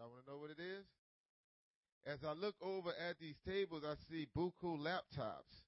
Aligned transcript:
Y'all 0.00 0.08
want 0.08 0.24
to 0.24 0.30
know 0.30 0.38
what 0.38 0.48
it 0.48 0.56
is? 0.58 0.86
As 2.06 2.20
I 2.26 2.32
look 2.32 2.54
over 2.62 2.88
at 2.88 3.18
these 3.20 3.34
tables, 3.46 3.82
I 3.86 3.92
see 4.08 4.26
buku 4.34 4.78
laptops. 4.78 5.60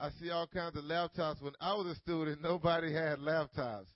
I 0.00 0.10
see 0.18 0.30
all 0.30 0.48
kinds 0.48 0.76
of 0.76 0.82
laptops. 0.82 1.40
When 1.40 1.52
I 1.60 1.72
was 1.74 1.86
a 1.86 1.94
student, 1.94 2.42
nobody 2.42 2.92
had 2.92 3.20
laptops. 3.20 3.86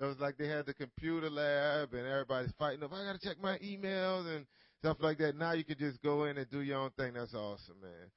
It 0.00 0.06
was 0.06 0.16
like 0.18 0.38
they 0.38 0.48
had 0.48 0.66
the 0.66 0.74
computer 0.74 1.30
lab 1.30 1.94
and 1.94 2.04
everybody's 2.04 2.50
fighting 2.58 2.82
over, 2.82 2.96
I 2.96 3.04
gotta 3.04 3.20
check 3.20 3.40
my 3.40 3.58
emails 3.58 4.26
and 4.26 4.44
stuff 4.80 4.96
like 4.98 5.18
that. 5.18 5.36
Now 5.36 5.52
you 5.52 5.62
can 5.62 5.78
just 5.78 6.02
go 6.02 6.24
in 6.24 6.36
and 6.36 6.50
do 6.50 6.62
your 6.62 6.78
own 6.78 6.90
thing. 6.98 7.12
That's 7.12 7.32
awesome, 7.32 7.76
man. 7.80 8.10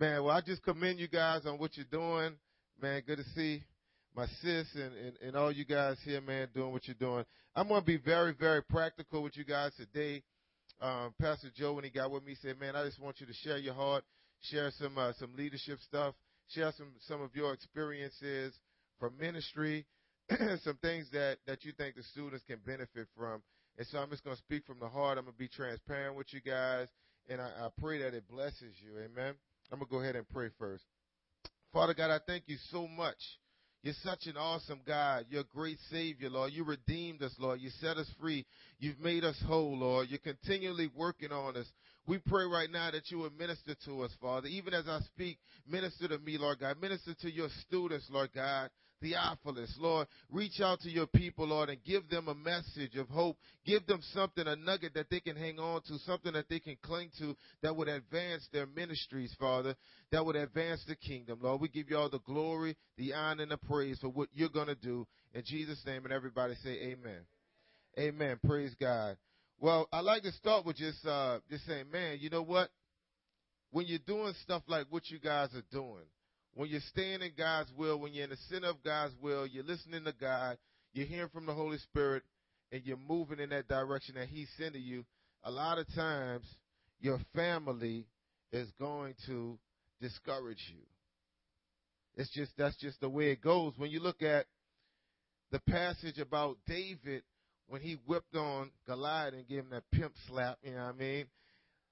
Man, 0.00 0.24
well, 0.24 0.36
I 0.36 0.40
just 0.40 0.64
commend 0.64 0.98
you 0.98 1.06
guys 1.06 1.46
on 1.46 1.58
what 1.58 1.76
you're 1.76 1.86
doing. 1.92 2.34
Man, 2.82 3.02
good 3.06 3.18
to 3.18 3.24
see 3.36 3.62
my 4.16 4.26
sis 4.42 4.66
and, 4.74 4.96
and, 4.96 5.16
and 5.24 5.36
all 5.36 5.52
you 5.52 5.64
guys 5.64 5.96
here, 6.04 6.20
man, 6.20 6.48
doing 6.52 6.72
what 6.72 6.88
you're 6.88 6.96
doing. 6.98 7.24
I'm 7.54 7.68
going 7.68 7.82
to 7.82 7.86
be 7.86 7.98
very, 7.98 8.34
very 8.34 8.64
practical 8.64 9.22
with 9.22 9.36
you 9.36 9.44
guys 9.44 9.70
today. 9.76 10.24
Um, 10.80 11.14
Pastor 11.20 11.48
Joe, 11.54 11.74
when 11.74 11.84
he 11.84 11.90
got 11.90 12.10
with 12.10 12.24
me, 12.24 12.36
said, 12.40 12.58
man, 12.58 12.74
I 12.74 12.84
just 12.84 12.98
want 12.98 13.20
you 13.20 13.26
to 13.26 13.34
share 13.34 13.58
your 13.58 13.74
heart, 13.74 14.02
share 14.40 14.70
some, 14.78 14.96
uh, 14.96 15.12
some 15.18 15.36
leadership 15.36 15.78
stuff, 15.80 16.14
share 16.48 16.72
some, 16.76 16.92
some 17.06 17.20
of 17.20 17.34
your 17.34 17.52
experiences 17.52 18.54
from 18.98 19.16
ministry, 19.18 19.84
some 20.64 20.78
things 20.80 21.08
that, 21.12 21.38
that 21.46 21.64
you 21.64 21.72
think 21.72 21.96
the 21.96 22.02
students 22.02 22.44
can 22.46 22.58
benefit 22.64 23.08
from. 23.16 23.42
And 23.76 23.86
so 23.88 23.98
I'm 23.98 24.10
just 24.10 24.24
going 24.24 24.36
to 24.36 24.42
speak 24.42 24.64
from 24.66 24.78
the 24.80 24.88
heart. 24.88 25.18
I'm 25.18 25.24
going 25.24 25.34
to 25.34 25.38
be 25.38 25.48
transparent 25.48 26.16
with 26.16 26.32
you 26.32 26.40
guys, 26.40 26.88
and 27.28 27.40
I, 27.40 27.46
I 27.46 27.68
pray 27.78 27.98
that 28.02 28.14
it 28.14 28.28
blesses 28.28 28.74
you. 28.82 28.92
Amen. 28.98 29.34
I'm 29.70 29.78
going 29.78 29.86
to 29.86 29.90
go 29.90 30.00
ahead 30.00 30.16
and 30.16 30.28
pray 30.28 30.48
first. 30.58 30.84
Father 31.72 31.94
God, 31.94 32.10
I 32.10 32.18
thank 32.26 32.44
you 32.46 32.56
so 32.70 32.88
much 32.88 33.16
you're 33.82 33.94
such 34.02 34.26
an 34.26 34.36
awesome 34.36 34.80
God. 34.86 35.26
You're 35.30 35.40
a 35.40 35.56
great 35.56 35.78
Savior, 35.90 36.28
Lord. 36.28 36.52
You 36.52 36.64
redeemed 36.64 37.22
us, 37.22 37.34
Lord. 37.38 37.60
You 37.60 37.70
set 37.80 37.96
us 37.96 38.10
free. 38.20 38.44
You've 38.78 39.00
made 39.00 39.24
us 39.24 39.42
whole, 39.46 39.78
Lord. 39.78 40.08
You're 40.10 40.18
continually 40.18 40.90
working 40.94 41.32
on 41.32 41.56
us. 41.56 41.66
We 42.10 42.18
pray 42.18 42.44
right 42.44 42.68
now 42.68 42.90
that 42.90 43.08
you 43.12 43.18
would 43.20 43.38
minister 43.38 43.76
to 43.84 44.02
us, 44.02 44.10
Father. 44.20 44.48
Even 44.48 44.74
as 44.74 44.88
I 44.88 44.98
speak, 45.14 45.38
minister 45.64 46.08
to 46.08 46.18
me, 46.18 46.38
Lord 46.38 46.58
God. 46.58 46.80
Minister 46.80 47.14
to 47.20 47.30
your 47.30 47.46
students, 47.60 48.08
Lord 48.10 48.30
God. 48.34 48.68
Theophilus, 49.00 49.72
Lord, 49.78 50.08
reach 50.28 50.60
out 50.60 50.80
to 50.80 50.90
your 50.90 51.06
people, 51.06 51.46
Lord, 51.46 51.68
and 51.68 51.78
give 51.84 52.10
them 52.10 52.26
a 52.26 52.34
message 52.34 52.96
of 52.96 53.08
hope. 53.10 53.36
Give 53.64 53.86
them 53.86 54.00
something, 54.12 54.44
a 54.44 54.56
nugget 54.56 54.92
that 54.94 55.08
they 55.08 55.20
can 55.20 55.36
hang 55.36 55.60
on 55.60 55.82
to, 55.82 55.98
something 55.98 56.32
that 56.32 56.48
they 56.48 56.58
can 56.58 56.76
cling 56.82 57.10
to 57.20 57.36
that 57.62 57.76
would 57.76 57.86
advance 57.86 58.44
their 58.52 58.66
ministries, 58.66 59.32
Father, 59.38 59.76
that 60.10 60.26
would 60.26 60.34
advance 60.34 60.82
the 60.88 60.96
kingdom, 60.96 61.38
Lord. 61.40 61.60
We 61.60 61.68
give 61.68 61.90
you 61.90 61.96
all 61.96 62.10
the 62.10 62.18
glory, 62.18 62.76
the 62.98 63.14
honor, 63.14 63.44
and 63.44 63.52
the 63.52 63.56
praise 63.56 64.00
for 64.00 64.08
what 64.08 64.28
you're 64.32 64.48
going 64.48 64.66
to 64.66 64.74
do. 64.74 65.06
In 65.32 65.44
Jesus' 65.46 65.80
name, 65.86 66.02
and 66.02 66.12
everybody 66.12 66.56
say 66.64 66.70
amen. 66.70 67.20
Amen. 67.96 68.40
Praise 68.44 68.74
God. 68.80 69.16
Well, 69.62 69.88
I 69.92 70.00
like 70.00 70.22
to 70.22 70.32
start 70.32 70.64
with 70.64 70.76
just 70.76 71.06
uh, 71.06 71.40
just 71.50 71.66
saying, 71.66 71.90
man, 71.92 72.16
you 72.18 72.30
know 72.30 72.40
what? 72.40 72.70
When 73.72 73.84
you're 73.86 73.98
doing 74.06 74.32
stuff 74.42 74.62
like 74.66 74.86
what 74.88 75.10
you 75.10 75.18
guys 75.18 75.50
are 75.54 75.62
doing, 75.70 76.06
when 76.54 76.70
you're 76.70 76.80
staying 76.88 77.20
in 77.20 77.32
God's 77.36 77.70
will, 77.76 78.00
when 78.00 78.14
you're 78.14 78.24
in 78.24 78.30
the 78.30 78.38
center 78.48 78.68
of 78.68 78.82
God's 78.82 79.12
will, 79.20 79.46
you're 79.46 79.62
listening 79.62 80.04
to 80.04 80.14
God, 80.18 80.56
you're 80.94 81.06
hearing 81.06 81.28
from 81.28 81.44
the 81.44 81.52
Holy 81.52 81.76
Spirit, 81.76 82.22
and 82.72 82.80
you're 82.86 82.96
moving 82.96 83.38
in 83.38 83.50
that 83.50 83.68
direction 83.68 84.14
that 84.14 84.28
He's 84.28 84.48
sending 84.56 84.82
you, 84.82 85.04
a 85.44 85.50
lot 85.50 85.76
of 85.76 85.86
times 85.94 86.46
your 86.98 87.18
family 87.34 88.06
is 88.52 88.68
going 88.78 89.14
to 89.26 89.58
discourage 90.00 90.72
you. 90.72 90.80
It's 92.16 92.30
just 92.30 92.52
that's 92.56 92.76
just 92.76 92.98
the 93.02 93.10
way 93.10 93.30
it 93.30 93.42
goes. 93.42 93.74
When 93.76 93.90
you 93.90 94.00
look 94.00 94.22
at 94.22 94.46
the 95.52 95.60
passage 95.68 96.18
about 96.18 96.56
David 96.66 97.24
when 97.70 97.80
he 97.80 97.96
whipped 98.04 98.34
on 98.34 98.70
Goliath 98.84 99.32
and 99.32 99.46
gave 99.46 99.60
him 99.60 99.70
that 99.70 99.84
pimp 99.92 100.12
slap, 100.26 100.58
you 100.62 100.72
know 100.72 100.86
what 100.86 100.94
I 100.96 100.98
mean? 100.98 101.26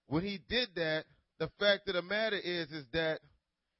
When 0.08 0.24
he 0.24 0.40
did 0.48 0.70
that, 0.74 1.04
the 1.38 1.48
fact 1.60 1.88
of 1.88 1.94
the 1.94 2.02
matter 2.02 2.36
is 2.36 2.68
is 2.72 2.84
that 2.92 3.20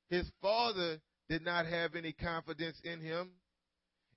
his 0.09 0.31
father 0.41 1.01
did 1.29 1.45
not 1.45 1.67
have 1.67 1.97
any 1.97 2.13
confidence 2.13 2.81
in 2.85 3.01
him. 3.01 3.33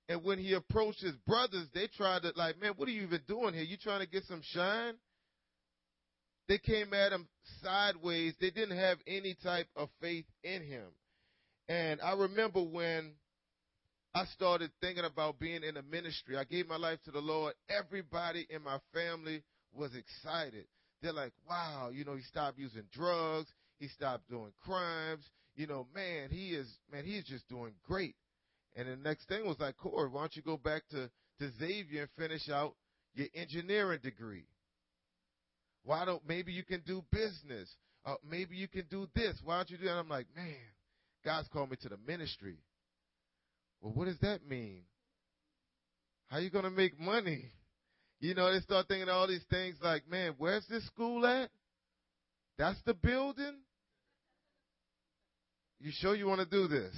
And 0.07 0.23
when 0.23 0.37
he 0.37 0.53
approached 0.53 1.01
his 1.01 1.15
brothers, 1.25 1.67
they 1.73 1.87
tried 1.87 2.21
to, 2.21 2.33
like, 2.35 2.61
man, 2.61 2.73
what 2.75 2.87
are 2.87 2.91
you 2.91 3.01
even 3.03 3.21
doing 3.27 3.53
here? 3.55 3.63
You 3.63 3.77
trying 3.77 4.01
to 4.01 4.07
get 4.07 4.23
some 4.25 4.41
shine? 4.43 4.93
They 6.47 6.59
came 6.59 6.93
at 6.93 7.13
him 7.13 7.27
sideways. 7.63 8.35
They 8.39 8.51
didn't 8.51 8.77
have 8.77 8.99
any 9.07 9.35
type 9.41 9.67
of 9.75 9.89
faith 10.01 10.25
in 10.43 10.63
him. 10.63 10.87
And 11.67 11.99
I 12.01 12.13
remember 12.13 12.61
when 12.61 13.13
I 14.13 14.25
started 14.25 14.71
thinking 14.81 15.05
about 15.05 15.39
being 15.39 15.63
in 15.63 15.75
the 15.75 15.83
ministry, 15.83 16.37
I 16.37 16.43
gave 16.43 16.67
my 16.67 16.77
life 16.77 16.99
to 17.05 17.11
the 17.11 17.19
Lord. 17.21 17.53
Everybody 17.69 18.45
in 18.49 18.61
my 18.61 18.79
family 18.93 19.43
was 19.73 19.91
excited. 19.95 20.65
They're 21.01 21.13
like, 21.13 21.31
wow, 21.49 21.89
you 21.93 22.03
know, 22.03 22.15
he 22.15 22.21
stopped 22.23 22.59
using 22.59 22.83
drugs. 22.91 23.49
He 23.79 23.87
stopped 23.87 24.29
doing 24.29 24.51
crimes 24.63 25.23
you 25.55 25.67
know, 25.67 25.87
man, 25.93 26.29
he 26.29 26.49
is, 26.49 26.67
man, 26.91 27.03
he's 27.03 27.25
just 27.25 27.47
doing 27.49 27.73
great. 27.87 28.15
And 28.75 28.87
the 28.87 28.95
next 28.95 29.27
thing 29.27 29.45
was 29.45 29.59
like, 29.59 29.77
Corey, 29.77 30.09
why 30.09 30.21
don't 30.21 30.35
you 30.35 30.41
go 30.41 30.57
back 30.57 30.83
to, 30.91 31.09
to 31.39 31.51
Xavier 31.59 32.03
and 32.03 32.09
finish 32.17 32.49
out 32.49 32.75
your 33.13 33.27
engineering 33.35 33.99
degree? 34.01 34.45
Why 35.83 36.05
don't, 36.05 36.21
maybe 36.27 36.53
you 36.53 36.63
can 36.63 36.81
do 36.85 37.03
business. 37.11 37.69
Uh, 38.05 38.15
maybe 38.27 38.55
you 38.55 38.67
can 38.67 38.85
do 38.89 39.07
this. 39.13 39.39
Why 39.43 39.57
don't 39.57 39.69
you 39.69 39.77
do 39.77 39.85
that? 39.85 39.93
I'm 39.93 40.09
like, 40.09 40.27
man, 40.35 40.55
God's 41.25 41.47
called 41.49 41.71
me 41.71 41.77
to 41.81 41.89
the 41.89 41.97
ministry. 42.07 42.57
Well, 43.81 43.93
what 43.93 44.05
does 44.05 44.19
that 44.21 44.47
mean? 44.47 44.83
How 46.27 46.37
are 46.37 46.41
you 46.41 46.49
going 46.49 46.63
to 46.63 46.71
make 46.71 46.99
money? 46.99 47.51
You 48.19 48.35
know, 48.35 48.51
they 48.53 48.59
start 48.59 48.87
thinking 48.87 49.09
all 49.09 49.27
these 49.27 49.43
things 49.49 49.75
like, 49.83 50.07
man, 50.09 50.35
where's 50.37 50.65
this 50.67 50.85
school 50.85 51.25
at? 51.25 51.49
That's 52.57 52.79
the 52.85 52.93
building? 52.93 53.55
You 55.79 55.91
sure 55.91 56.15
you 56.15 56.27
want 56.27 56.41
to 56.41 56.45
do 56.45 56.67
this? 56.67 56.93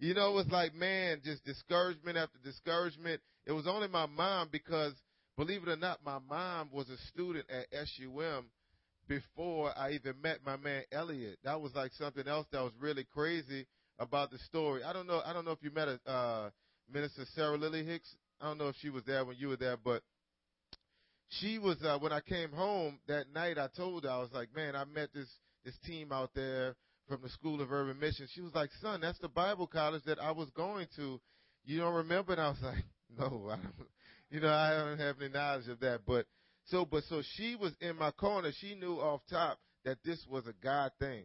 You 0.00 0.14
know, 0.14 0.30
it 0.30 0.34
was 0.34 0.48
like, 0.50 0.74
man, 0.74 1.20
just 1.24 1.44
discouragement 1.44 2.16
after 2.16 2.38
discouragement. 2.42 3.20
It 3.46 3.52
was 3.52 3.68
only 3.68 3.86
my 3.86 4.06
mom 4.06 4.48
because, 4.50 4.94
believe 5.36 5.62
it 5.62 5.68
or 5.68 5.76
not, 5.76 6.04
my 6.04 6.18
mom 6.28 6.70
was 6.72 6.88
a 6.88 6.96
student 7.12 7.46
at 7.48 7.66
SUM 7.86 8.46
before 9.06 9.72
I 9.78 9.92
even 9.92 10.14
met 10.20 10.38
my 10.44 10.56
man 10.56 10.82
Elliot. 10.90 11.38
That 11.44 11.60
was 11.60 11.74
like 11.74 11.92
something 11.92 12.26
else 12.26 12.46
that 12.50 12.62
was 12.62 12.72
really 12.80 13.06
crazy 13.12 13.66
about 14.00 14.30
the 14.30 14.38
story. 14.38 14.82
I 14.82 14.92
don't 14.92 15.06
know. 15.06 15.20
I 15.24 15.32
don't 15.32 15.44
know 15.44 15.52
if 15.52 15.62
you 15.62 15.70
met 15.70 15.86
a 15.88 16.10
uh, 16.10 16.50
Minister 16.92 17.24
Sarah 17.34 17.56
Lily 17.56 17.84
Hicks. 17.84 18.12
I 18.40 18.46
don't 18.46 18.58
know 18.58 18.68
if 18.68 18.76
she 18.80 18.90
was 18.90 19.04
there 19.04 19.24
when 19.24 19.36
you 19.36 19.48
were 19.48 19.56
there, 19.56 19.76
but 19.76 20.02
she 21.28 21.58
was 21.58 21.76
uh, 21.84 21.98
when 21.98 22.12
I 22.12 22.20
came 22.20 22.50
home 22.50 22.98
that 23.06 23.26
night. 23.32 23.58
I 23.58 23.68
told 23.76 24.04
her 24.04 24.10
I 24.10 24.18
was 24.18 24.30
like, 24.32 24.48
man, 24.56 24.74
I 24.74 24.84
met 24.84 25.10
this 25.14 25.28
this 25.64 25.76
team 25.86 26.10
out 26.10 26.30
there 26.34 26.74
from 27.06 27.20
the 27.22 27.28
School 27.28 27.60
of 27.60 27.70
Urban 27.70 28.00
Mission. 28.00 28.26
She 28.32 28.40
was 28.40 28.54
like, 28.54 28.70
son, 28.80 29.02
that's 29.02 29.18
the 29.18 29.28
Bible 29.28 29.66
college 29.66 30.02
that 30.06 30.18
I 30.18 30.32
was 30.32 30.48
going 30.50 30.86
to. 30.96 31.20
You 31.64 31.80
don't 31.80 31.94
remember? 31.94 32.32
And 32.32 32.40
I 32.40 32.48
was 32.48 32.62
like, 32.62 32.84
no, 33.18 33.50
I 33.50 33.56
don't, 33.56 33.88
you 34.30 34.40
know, 34.40 34.48
I 34.48 34.70
don't 34.70 34.98
have 34.98 35.16
any 35.20 35.30
knowledge 35.30 35.68
of 35.68 35.80
that. 35.80 36.00
But 36.06 36.26
so, 36.66 36.86
but 36.86 37.04
so 37.04 37.22
she 37.36 37.54
was 37.54 37.72
in 37.80 37.96
my 37.96 38.10
corner. 38.12 38.50
She 38.60 38.74
knew 38.74 38.94
off 38.94 39.20
top 39.28 39.58
that 39.84 39.98
this 40.04 40.24
was 40.30 40.46
a 40.46 40.54
God 40.62 40.92
thing. 40.98 41.24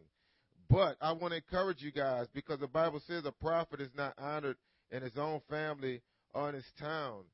But 0.68 0.96
I 1.00 1.12
want 1.12 1.32
to 1.32 1.36
encourage 1.36 1.80
you 1.82 1.92
guys 1.92 2.26
because 2.34 2.60
the 2.60 2.66
Bible 2.66 3.00
says 3.06 3.24
a 3.24 3.32
prophet 3.32 3.80
is 3.80 3.90
not 3.96 4.14
honored 4.18 4.56
in 4.90 5.02
his 5.02 5.16
own 5.16 5.40
family 5.48 6.02
or 6.34 6.48
in 6.48 6.54
his 6.54 6.64
town, 6.78 7.24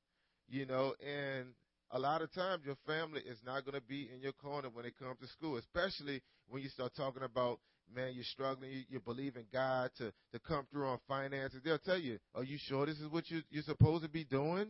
you 0.48 0.66
know, 0.66 0.94
and 1.04 1.46
a 1.90 1.98
lot 1.98 2.22
of 2.22 2.32
times 2.32 2.64
your 2.64 2.76
family 2.86 3.20
is 3.20 3.38
not 3.44 3.64
going 3.64 3.74
to 3.74 3.86
be 3.86 4.08
in 4.14 4.20
your 4.20 4.32
corner 4.32 4.68
when 4.72 4.84
it 4.84 4.98
comes 4.98 5.18
to 5.20 5.26
school, 5.28 5.56
especially 5.56 6.22
when 6.48 6.62
you 6.62 6.68
start 6.68 6.92
talking 6.96 7.22
about 7.22 7.58
man, 7.94 8.12
you're 8.14 8.24
struggling, 8.24 8.70
you, 8.70 8.82
you 8.88 9.00
believe 9.00 9.36
in 9.36 9.44
God 9.52 9.90
to, 9.98 10.12
to 10.32 10.38
come 10.46 10.66
through 10.70 10.86
on 10.86 10.98
finances, 11.08 11.60
they'll 11.64 11.78
tell 11.78 11.98
you, 11.98 12.18
are 12.34 12.44
you 12.44 12.58
sure 12.66 12.86
this 12.86 12.98
is 12.98 13.08
what 13.08 13.30
you, 13.30 13.42
you're 13.50 13.62
supposed 13.62 14.02
to 14.02 14.08
be 14.08 14.24
doing? 14.24 14.66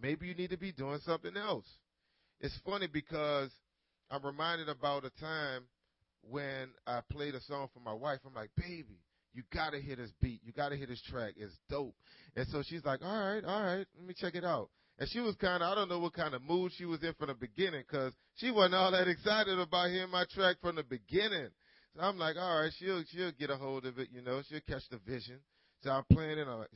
Maybe 0.00 0.26
you 0.26 0.34
need 0.34 0.50
to 0.50 0.56
be 0.56 0.72
doing 0.72 0.98
something 1.04 1.36
else. 1.36 1.66
It's 2.40 2.58
funny 2.64 2.88
because 2.92 3.50
I'm 4.10 4.24
reminded 4.24 4.68
about 4.68 5.04
a 5.04 5.10
time 5.20 5.62
when 6.22 6.68
I 6.86 7.00
played 7.10 7.34
a 7.34 7.40
song 7.42 7.68
for 7.72 7.80
my 7.80 7.92
wife. 7.92 8.20
I'm 8.26 8.34
like, 8.34 8.50
baby, 8.56 9.00
you 9.32 9.42
gotta 9.52 9.78
hear 9.80 9.96
this 9.96 10.10
beat. 10.20 10.40
You 10.44 10.52
gotta 10.52 10.76
hear 10.76 10.86
this 10.86 11.02
track. 11.02 11.34
It's 11.36 11.56
dope. 11.68 11.94
And 12.36 12.46
so 12.48 12.62
she's 12.66 12.84
like, 12.84 13.00
all 13.02 13.34
right, 13.34 13.44
all 13.44 13.62
right, 13.62 13.86
let 13.96 14.06
me 14.06 14.14
check 14.16 14.34
it 14.34 14.44
out. 14.44 14.70
And 14.98 15.08
she 15.08 15.20
was 15.20 15.34
kind 15.36 15.62
of, 15.62 15.72
I 15.72 15.74
don't 15.74 15.88
know 15.88 15.98
what 15.98 16.12
kind 16.12 16.34
of 16.34 16.42
mood 16.42 16.72
she 16.76 16.84
was 16.84 17.02
in 17.02 17.14
from 17.14 17.28
the 17.28 17.34
beginning 17.34 17.82
because 17.88 18.12
she 18.36 18.50
wasn't 18.50 18.74
all 18.74 18.92
that 18.92 19.08
excited 19.08 19.58
about 19.58 19.88
hearing 19.88 20.10
my 20.10 20.26
track 20.30 20.56
from 20.60 20.76
the 20.76 20.82
beginning. 20.82 21.48
So 21.96 22.02
I'm 22.02 22.18
like, 22.18 22.36
all 22.36 22.62
right, 22.62 22.72
she'll 22.78 23.02
she'll 23.10 23.32
get 23.32 23.50
a 23.50 23.56
hold 23.56 23.86
of 23.86 23.98
it, 23.98 24.08
you 24.12 24.22
know, 24.22 24.42
she'll 24.48 24.60
catch 24.68 24.82
the 24.90 24.98
vision. 24.98 25.38
So 25.82 25.90
I'm 25.90 26.04
playing 26.12 26.38
it, 26.38 26.46
I'm 26.46 26.58
like, 26.58 26.68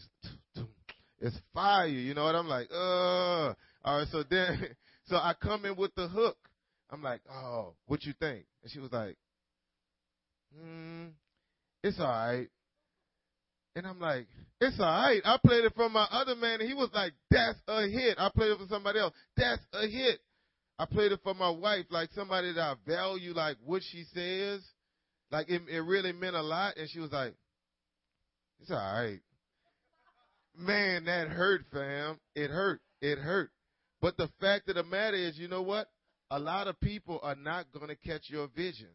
it's 1.21 1.39
fire, 1.53 1.87
you 1.87 2.15
know 2.15 2.25
what? 2.25 2.35
I'm 2.35 2.49
like, 2.49 2.69
uh, 2.73 3.55
all 3.85 3.99
right. 3.99 4.07
So 4.11 4.25
then, 4.29 4.69
so 5.07 5.17
I 5.17 5.35
come 5.41 5.65
in 5.65 5.77
with 5.77 5.95
the 5.95 6.09
hook. 6.09 6.37
I'm 6.91 7.03
like, 7.03 7.23
oh, 7.31 7.75
what 7.87 8.05
you 8.05 8.13
think? 8.21 8.45
And 8.63 8.71
she 8.71 8.79
was 8.79 8.93
like, 8.93 9.17
hmm, 10.59 11.07
it's 11.83 11.99
all 11.99 12.07
right. 12.07 12.49
And 13.77 13.87
I'm 13.87 13.99
like, 14.01 14.27
it's 14.61 14.79
all 14.79 14.87
right. 14.87 15.21
I 15.25 15.37
played 15.45 15.65
it 15.65 15.73
for 15.75 15.89
my 15.89 16.07
other 16.11 16.37
man, 16.37 16.61
and 16.61 16.69
he 16.69 16.75
was 16.75 16.91
like, 16.95 17.13
that's 17.31 17.59
a 17.67 17.89
hit. 17.89 18.17
I 18.19 18.31
played 18.35 18.53
it 18.53 18.59
for 18.59 18.67
somebody 18.69 19.01
else. 19.01 19.13
That's 19.37 19.63
a 19.73 19.87
hit. 19.87 20.21
I 20.79 20.87
played 20.87 21.13
it 21.13 21.21
for 21.23 21.35
my 21.35 21.51
wife, 21.51 21.87
like 21.91 22.11
somebody 22.15 22.53
that 22.53 22.61
I 22.61 22.75
value, 22.87 23.33
like 23.33 23.57
what 23.65 23.83
she 23.83 24.05
says. 24.13 24.61
Like 25.31 25.49
it, 25.49 25.63
it 25.69 25.81
really 25.81 26.13
meant 26.13 26.37
a 26.37 26.43
lot. 26.43 26.77
And 26.77 26.89
she 26.91 26.99
was 27.01 27.13
like, 27.13 27.35
it's 28.61 28.71
all 28.71 28.77
right. 28.77 29.21
Man, 30.57 31.05
that 31.05 31.29
hurt, 31.29 31.63
fam. 31.73 32.19
It 32.35 32.51
hurt. 32.51 32.81
It 33.01 33.19
hurt. 33.19 33.51
But 34.01 34.17
the 34.17 34.29
fact 34.41 34.69
of 34.69 34.77
the 34.77 34.85
matter 34.85 35.17
is, 35.17 35.39
you 35.39 35.49
know 35.49 35.63
what? 35.63 35.89
A 36.31 36.39
lot 36.39 36.69
of 36.69 36.81
people 36.81 37.21
are 37.23 37.35
not 37.35 37.67
going 37.73 37.89
to 37.89 37.97
catch 37.97 38.29
your 38.29 38.49
vision. 38.49 38.89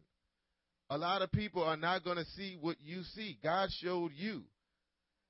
A 0.90 0.98
lot 0.98 1.22
of 1.22 1.30
people 1.30 1.62
are 1.62 1.76
not 1.76 2.04
going 2.04 2.16
to 2.16 2.24
see 2.36 2.58
what 2.60 2.76
you 2.80 3.02
see. 3.14 3.38
God 3.42 3.70
showed 3.80 4.10
you. 4.14 4.42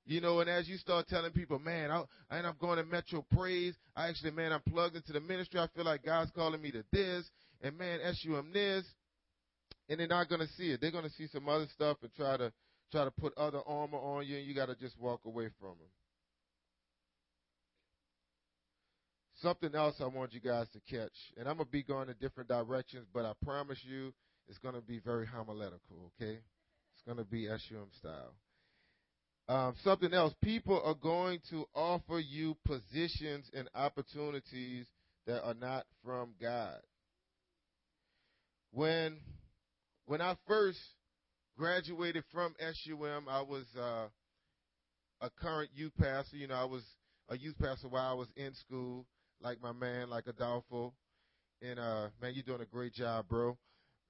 You 0.05 0.19
know, 0.19 0.39
and 0.39 0.49
as 0.49 0.67
you 0.67 0.77
start 0.77 1.07
telling 1.07 1.31
people, 1.31 1.59
man, 1.59 1.91
I, 1.91 2.03
and 2.31 2.47
I'm 2.47 2.55
going 2.59 2.77
to 2.77 2.83
Metro 2.83 3.23
Praise. 3.31 3.75
I 3.95 4.09
actually, 4.09 4.31
man, 4.31 4.51
I'm 4.51 4.61
plugged 4.61 4.95
into 4.95 5.13
the 5.13 5.21
ministry. 5.21 5.59
I 5.59 5.67
feel 5.75 5.85
like 5.85 6.03
God's 6.03 6.31
calling 6.31 6.61
me 6.61 6.71
to 6.71 6.83
this, 6.91 7.29
and 7.61 7.77
man, 7.77 7.99
SUM 8.15 8.51
this, 8.51 8.83
and 9.87 9.99
they're 9.99 10.07
not 10.07 10.27
going 10.27 10.41
to 10.41 10.47
see 10.57 10.71
it. 10.71 10.81
They're 10.81 10.91
going 10.91 11.03
to 11.03 11.11
see 11.11 11.27
some 11.27 11.47
other 11.47 11.67
stuff 11.75 11.97
and 12.01 12.11
try 12.15 12.37
to 12.37 12.51
try 12.91 13.05
to 13.05 13.11
put 13.11 13.37
other 13.37 13.61
armor 13.67 13.99
on 13.99 14.25
you, 14.25 14.37
and 14.37 14.45
you 14.45 14.55
got 14.55 14.65
to 14.65 14.75
just 14.75 14.99
walk 14.99 15.21
away 15.25 15.49
from 15.59 15.69
them. 15.69 15.87
Something 19.41 19.75
else 19.75 19.95
I 20.01 20.07
want 20.07 20.33
you 20.33 20.39
guys 20.39 20.67
to 20.73 20.79
catch, 20.93 21.13
and 21.37 21.47
I'm 21.47 21.57
gonna 21.57 21.69
be 21.71 21.83
going 21.83 22.09
in 22.09 22.15
different 22.19 22.49
directions, 22.49 23.05
but 23.13 23.25
I 23.25 23.33
promise 23.43 23.79
you, 23.83 24.13
it's 24.47 24.59
gonna 24.59 24.81
be 24.81 24.99
very 24.99 25.25
homiletical. 25.25 26.11
Okay, 26.15 26.39
it's 26.93 27.03
gonna 27.07 27.25
be 27.25 27.47
SUM 27.47 27.87
style. 27.97 28.33
Um, 29.47 29.75
something 29.83 30.13
else, 30.13 30.33
people 30.41 30.81
are 30.83 30.95
going 30.95 31.39
to 31.49 31.65
offer 31.75 32.19
you 32.19 32.55
positions 32.65 33.49
and 33.53 33.67
opportunities 33.75 34.85
that 35.27 35.43
are 35.43 35.53
not 35.53 35.85
from 36.05 36.33
God. 36.39 36.79
When 38.71 39.19
when 40.05 40.21
I 40.21 40.35
first 40.47 40.79
graduated 41.57 42.23
from 42.31 42.55
SUM, 42.59 43.27
I 43.29 43.41
was 43.41 43.65
uh, 43.77 44.07
a 45.21 45.29
current 45.29 45.71
youth 45.73 45.93
pastor. 45.99 46.37
You 46.37 46.47
know, 46.47 46.55
I 46.55 46.65
was 46.65 46.83
a 47.29 47.37
youth 47.37 47.57
pastor 47.59 47.87
while 47.87 48.09
I 48.09 48.13
was 48.13 48.27
in 48.35 48.53
school, 48.55 49.05
like 49.41 49.61
my 49.61 49.71
man, 49.71 50.09
like 50.09 50.27
Adolfo. 50.27 50.93
And 51.61 51.79
uh, 51.79 52.07
man, 52.21 52.33
you're 52.33 52.43
doing 52.43 52.61
a 52.61 52.65
great 52.65 52.93
job, 52.93 53.27
bro. 53.27 53.57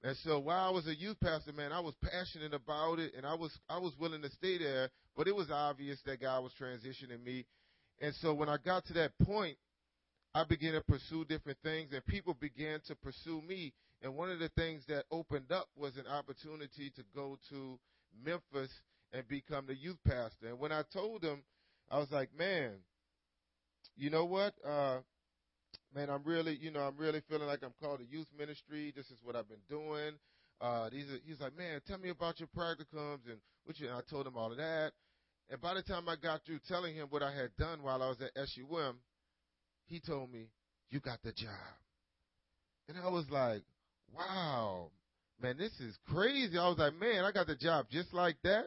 And 0.04 0.16
so 0.24 0.40
while 0.40 0.66
I 0.66 0.70
was 0.70 0.86
a 0.88 0.94
youth 0.94 1.18
pastor, 1.20 1.52
man, 1.52 1.72
I 1.72 1.80
was 1.80 1.94
passionate 2.02 2.54
about 2.54 2.98
it, 2.98 3.12
and 3.16 3.24
I 3.24 3.34
was 3.34 3.56
I 3.68 3.78
was 3.78 3.92
willing 3.98 4.22
to 4.22 4.30
stay 4.30 4.58
there. 4.58 4.90
But 5.16 5.28
it 5.28 5.36
was 5.36 5.50
obvious 5.50 6.00
that 6.06 6.20
God 6.20 6.42
was 6.42 6.52
transitioning 6.60 7.22
me, 7.22 7.46
and 8.00 8.14
so 8.16 8.34
when 8.34 8.48
I 8.48 8.56
got 8.64 8.84
to 8.86 8.92
that 8.94 9.12
point, 9.22 9.56
I 10.34 10.44
began 10.44 10.72
to 10.72 10.80
pursue 10.80 11.24
different 11.26 11.58
things, 11.62 11.92
and 11.92 12.04
people 12.06 12.34
began 12.34 12.80
to 12.88 12.94
pursue 12.96 13.42
me. 13.42 13.74
And 14.02 14.16
one 14.16 14.30
of 14.30 14.40
the 14.40 14.48
things 14.56 14.82
that 14.88 15.04
opened 15.12 15.52
up 15.52 15.68
was 15.76 15.96
an 15.96 16.06
opportunity 16.08 16.90
to 16.96 17.04
go 17.14 17.38
to 17.50 17.78
Memphis 18.24 18.70
and 19.12 19.28
become 19.28 19.66
the 19.66 19.76
youth 19.76 19.98
pastor. 20.04 20.48
And 20.48 20.58
when 20.58 20.72
I 20.72 20.82
told 20.92 21.22
them, 21.22 21.42
I 21.90 21.98
was 21.98 22.10
like, 22.10 22.30
man, 22.36 22.72
you 23.96 24.10
know 24.10 24.24
what? 24.24 24.54
Uh, 24.66 24.98
man, 25.94 26.10
I'm 26.10 26.22
really, 26.24 26.56
you 26.60 26.70
know, 26.70 26.80
I'm 26.80 26.96
really 26.96 27.22
feeling 27.28 27.46
like 27.46 27.60
I'm 27.62 27.74
called 27.80 28.00
to 28.00 28.06
youth 28.06 28.28
ministry. 28.38 28.92
This 28.94 29.06
is 29.06 29.18
what 29.22 29.36
I've 29.36 29.48
been 29.48 29.64
doing. 29.68 30.12
Uh, 30.60 30.88
these 30.90 31.04
are, 31.10 31.18
he's 31.26 31.40
like, 31.40 31.56
man, 31.56 31.80
tell 31.86 31.98
me 31.98 32.10
about 32.10 32.38
your 32.38 32.48
practicums 32.56 33.26
and 33.26 33.38
what 33.64 33.78
you, 33.78 33.88
and 33.88 33.96
I 33.96 34.00
told 34.08 34.26
him 34.26 34.36
all 34.36 34.50
of 34.50 34.58
that. 34.58 34.92
And 35.50 35.60
by 35.60 35.74
the 35.74 35.82
time 35.82 36.08
I 36.08 36.16
got 36.16 36.44
through 36.46 36.60
telling 36.68 36.94
him 36.94 37.08
what 37.10 37.22
I 37.22 37.34
had 37.34 37.54
done 37.58 37.82
while 37.82 38.02
I 38.02 38.08
was 38.08 38.18
at 38.20 38.30
SUM, 38.48 38.98
he 39.86 40.00
told 40.00 40.32
me, 40.32 40.46
you 40.90 41.00
got 41.00 41.22
the 41.22 41.32
job. 41.32 41.50
And 42.88 42.96
I 42.98 43.08
was 43.08 43.24
like, 43.30 43.62
wow, 44.14 44.90
man, 45.42 45.56
this 45.58 45.72
is 45.80 45.96
crazy. 46.08 46.56
I 46.58 46.68
was 46.68 46.78
like, 46.78 46.94
man, 46.94 47.24
I 47.24 47.32
got 47.32 47.46
the 47.46 47.56
job 47.56 47.86
just 47.90 48.12
like 48.12 48.36
that. 48.44 48.66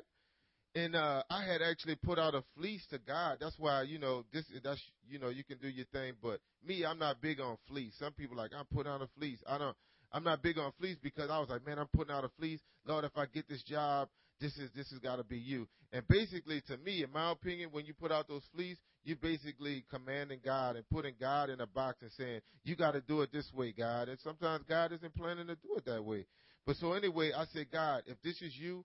And 0.76 0.94
uh, 0.94 1.24
I 1.30 1.46
had 1.46 1.62
actually 1.62 1.96
put 1.96 2.20
out 2.20 2.36
a 2.36 2.44
fleece 2.58 2.86
to 2.90 3.00
God. 3.00 3.38
That's 3.40 3.58
why 3.58 3.84
you 3.84 3.98
know 3.98 4.26
this. 4.34 4.44
That's 4.62 4.82
you 5.08 5.20
know 5.20 5.30
you 5.30 5.46
can 5.46 5.58
do 5.58 5.70
your 5.70 5.86
thing, 5.94 6.14
but 6.22 6.42
me, 6.66 6.86
I'm 6.86 7.00
not 7.00 7.22
big 7.22 7.40
on 7.40 7.58
fleece. 7.68 7.94
Some 7.98 8.12
people 8.12 8.36
like 8.36 8.52
I'm 8.58 8.66
putting 8.66 8.92
out 8.92 9.02
a 9.02 9.08
fleece. 9.18 9.40
I 9.48 9.58
don't. 9.58 9.76
I'm 10.12 10.24
not 10.24 10.42
big 10.42 10.58
on 10.58 10.72
fleece 10.78 10.98
because 11.02 11.30
I 11.30 11.40
was 11.40 11.50
like, 11.50 11.66
man, 11.66 11.80
I'm 11.80 11.88
putting 11.94 12.14
out 12.14 12.26
a 12.26 12.30
fleece. 12.38 12.60
Lord, 12.86 13.06
if 13.06 13.12
I 13.16 13.26
get 13.26 13.48
this 13.48 13.64
job, 13.64 14.10
this 14.42 14.58
is 14.58 14.70
this 14.76 14.90
has 14.90 15.00
got 15.00 15.16
to 15.16 15.24
be 15.24 15.38
you. 15.38 15.68
And 15.94 16.06
basically, 16.10 16.62
to 16.68 16.78
me, 16.78 17.04
in 17.04 17.12
my 17.12 17.32
opinion, 17.32 17.70
when 17.72 17.86
you 17.86 17.94
put 17.94 18.12
out 18.12 18.28
those 18.28 18.44
fleece, 18.54 18.78
you're 19.06 19.16
basically 19.16 19.86
commanding 19.90 20.40
God 20.44 20.76
and 20.76 20.90
putting 20.90 21.14
God 21.20 21.50
in 21.50 21.62
a 21.62 21.68
box 21.68 22.02
and 22.02 22.12
saying, 22.18 22.42
you 22.64 22.76
got 22.76 22.92
to 22.92 23.02
do 23.02 23.22
it 23.22 23.32
this 23.32 23.50
way, 23.54 23.72
God. 23.72 24.10
And 24.10 24.20
sometimes 24.20 24.66
God 24.68 24.92
isn't 24.92 25.16
planning 25.16 25.48
to 25.48 25.56
do 25.56 25.76
it 25.78 25.86
that 25.86 26.04
way. 26.04 26.26
But 26.66 26.76
so 26.78 26.94
anyway, 26.94 27.32
I 27.32 27.46
said, 27.54 27.68
God, 27.72 28.04
if 28.08 28.22
this 28.24 28.42
is 28.42 28.54
you, 28.58 28.84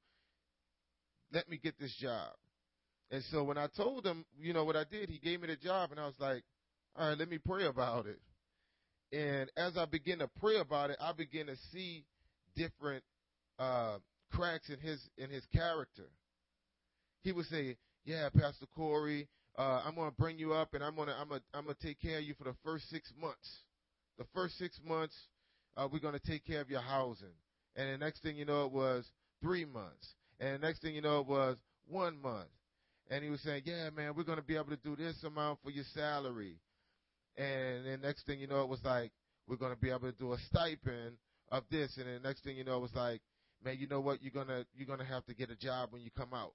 let 1.33 1.49
me 1.49 1.59
get 1.63 1.79
this 1.79 1.95
job. 2.01 2.33
And 3.11 3.23
so 3.31 3.43
when 3.43 3.59
I 3.59 3.67
told 3.77 4.07
him, 4.07 4.25
you 4.39 4.53
know, 4.53 4.65
what 4.65 4.77
I 4.77 4.85
did, 4.85 5.09
he 5.09 5.19
gave 5.19 5.41
me 5.41 5.49
the 5.49 5.57
job, 5.57 5.91
and 5.91 5.99
I 5.99 6.07
was 6.07 6.15
like, 6.19 6.43
all 6.97 7.09
right, 7.09 7.19
let 7.19 7.29
me 7.29 7.39
pray 7.39 7.67
about 7.67 8.07
it. 8.07 8.21
And 9.13 9.51
as 9.57 9.77
I 9.77 9.87
begin 9.87 10.21
to 10.21 10.29
pray 10.41 10.59
about 10.59 10.91
it, 10.91 10.97
I 11.01 11.13
begin 11.13 11.47
to 11.47 11.57
see 11.73 12.05
different 12.55 13.03
uh, 13.59 13.99
cracks 14.31 14.69
in 14.69 14.79
his 14.79 15.01
in 15.19 15.31
his 15.31 15.45
character. 15.53 16.09
He 17.23 17.33
would 17.33 17.47
say, 17.47 17.77
"Yeah, 18.05 18.29
Pastor 18.29 18.67
Corey, 18.75 19.29
uh, 19.59 19.83
I'm 19.85 19.97
going 19.97 20.11
to 20.11 20.17
bring 20.17 20.39
you 20.39 20.53
up, 20.53 20.75
and 20.75 20.85
I'm 20.85 20.95
going 20.95 21.09
to 21.09 21.15
I'm 21.15 21.29
going 21.29 21.41
I'm 21.53 21.65
going 21.65 21.77
to 21.81 21.87
take 21.87 22.01
care 22.01 22.19
of 22.19 22.25
you 22.25 22.35
for 22.35 22.45
the 22.45 22.55
first 22.65 22.89
six 22.89 23.13
months. 23.21 23.49
The 24.19 24.25
first 24.33 24.57
six 24.59 24.79
months, 24.87 25.17
uh, 25.77 25.89
we're 25.91 25.99
going 25.99 26.19
to 26.19 26.27
take 26.31 26.45
care 26.47 26.61
of 26.61 26.71
your 26.71 26.81
housing." 26.81 27.35
And 27.77 27.89
the 27.93 27.99
next 27.99 28.23
thing 28.23 28.37
you 28.37 28.45
know, 28.45 28.67
it 28.67 28.73
was 28.73 29.05
three 29.43 29.65
months. 29.65 30.15
And 30.41 30.63
next 30.63 30.81
thing 30.81 30.95
you 30.95 31.03
know, 31.03 31.21
it 31.21 31.27
was 31.27 31.57
one 31.87 32.21
month. 32.21 32.49
And 33.11 33.23
he 33.23 33.31
was 33.31 33.41
saying, 33.43 33.63
Yeah, 33.67 33.91
man, 33.91 34.15
we're 34.17 34.25
going 34.25 34.39
to 34.39 34.45
be 34.45 34.57
able 34.57 34.71
to 34.71 34.77
do 34.77 34.97
this 34.97 35.23
amount 35.23 35.59
for 35.63 35.71
your 35.71 35.85
salary. 35.95 36.57
And 37.37 37.87
then 37.87 38.01
next 38.03 38.27
thing 38.27 38.41
you 38.41 38.47
know, 38.47 38.63
it 38.63 38.69
was 38.69 38.81
like, 38.85 39.13
We're 39.47 39.57
going 39.57 39.75
to 39.75 39.81
be 39.81 39.91
able 39.91 40.11
to 40.11 40.13
do 40.13 40.33
a 40.33 40.39
stipend 40.49 41.17
of 41.51 41.65
this. 41.71 41.97
And 41.99 42.07
then 42.07 42.23
next 42.23 42.43
thing 42.43 42.57
you 42.57 42.65
know, 42.65 42.77
it 42.77 42.81
was 42.81 42.95
like, 42.95 43.21
Man, 43.63 43.77
you 43.79 43.87
know 43.87 44.01
what? 44.01 44.23
You're 44.23 44.33
gonna 44.33 44.65
you're 44.75 44.87
gonna 44.87 45.05
have 45.05 45.27
to 45.27 45.35
get 45.35 45.51
a 45.51 45.57
job 45.57 45.93
when 45.93 46.01
you 46.01 46.11
come 46.17 46.33
out. 46.33 46.53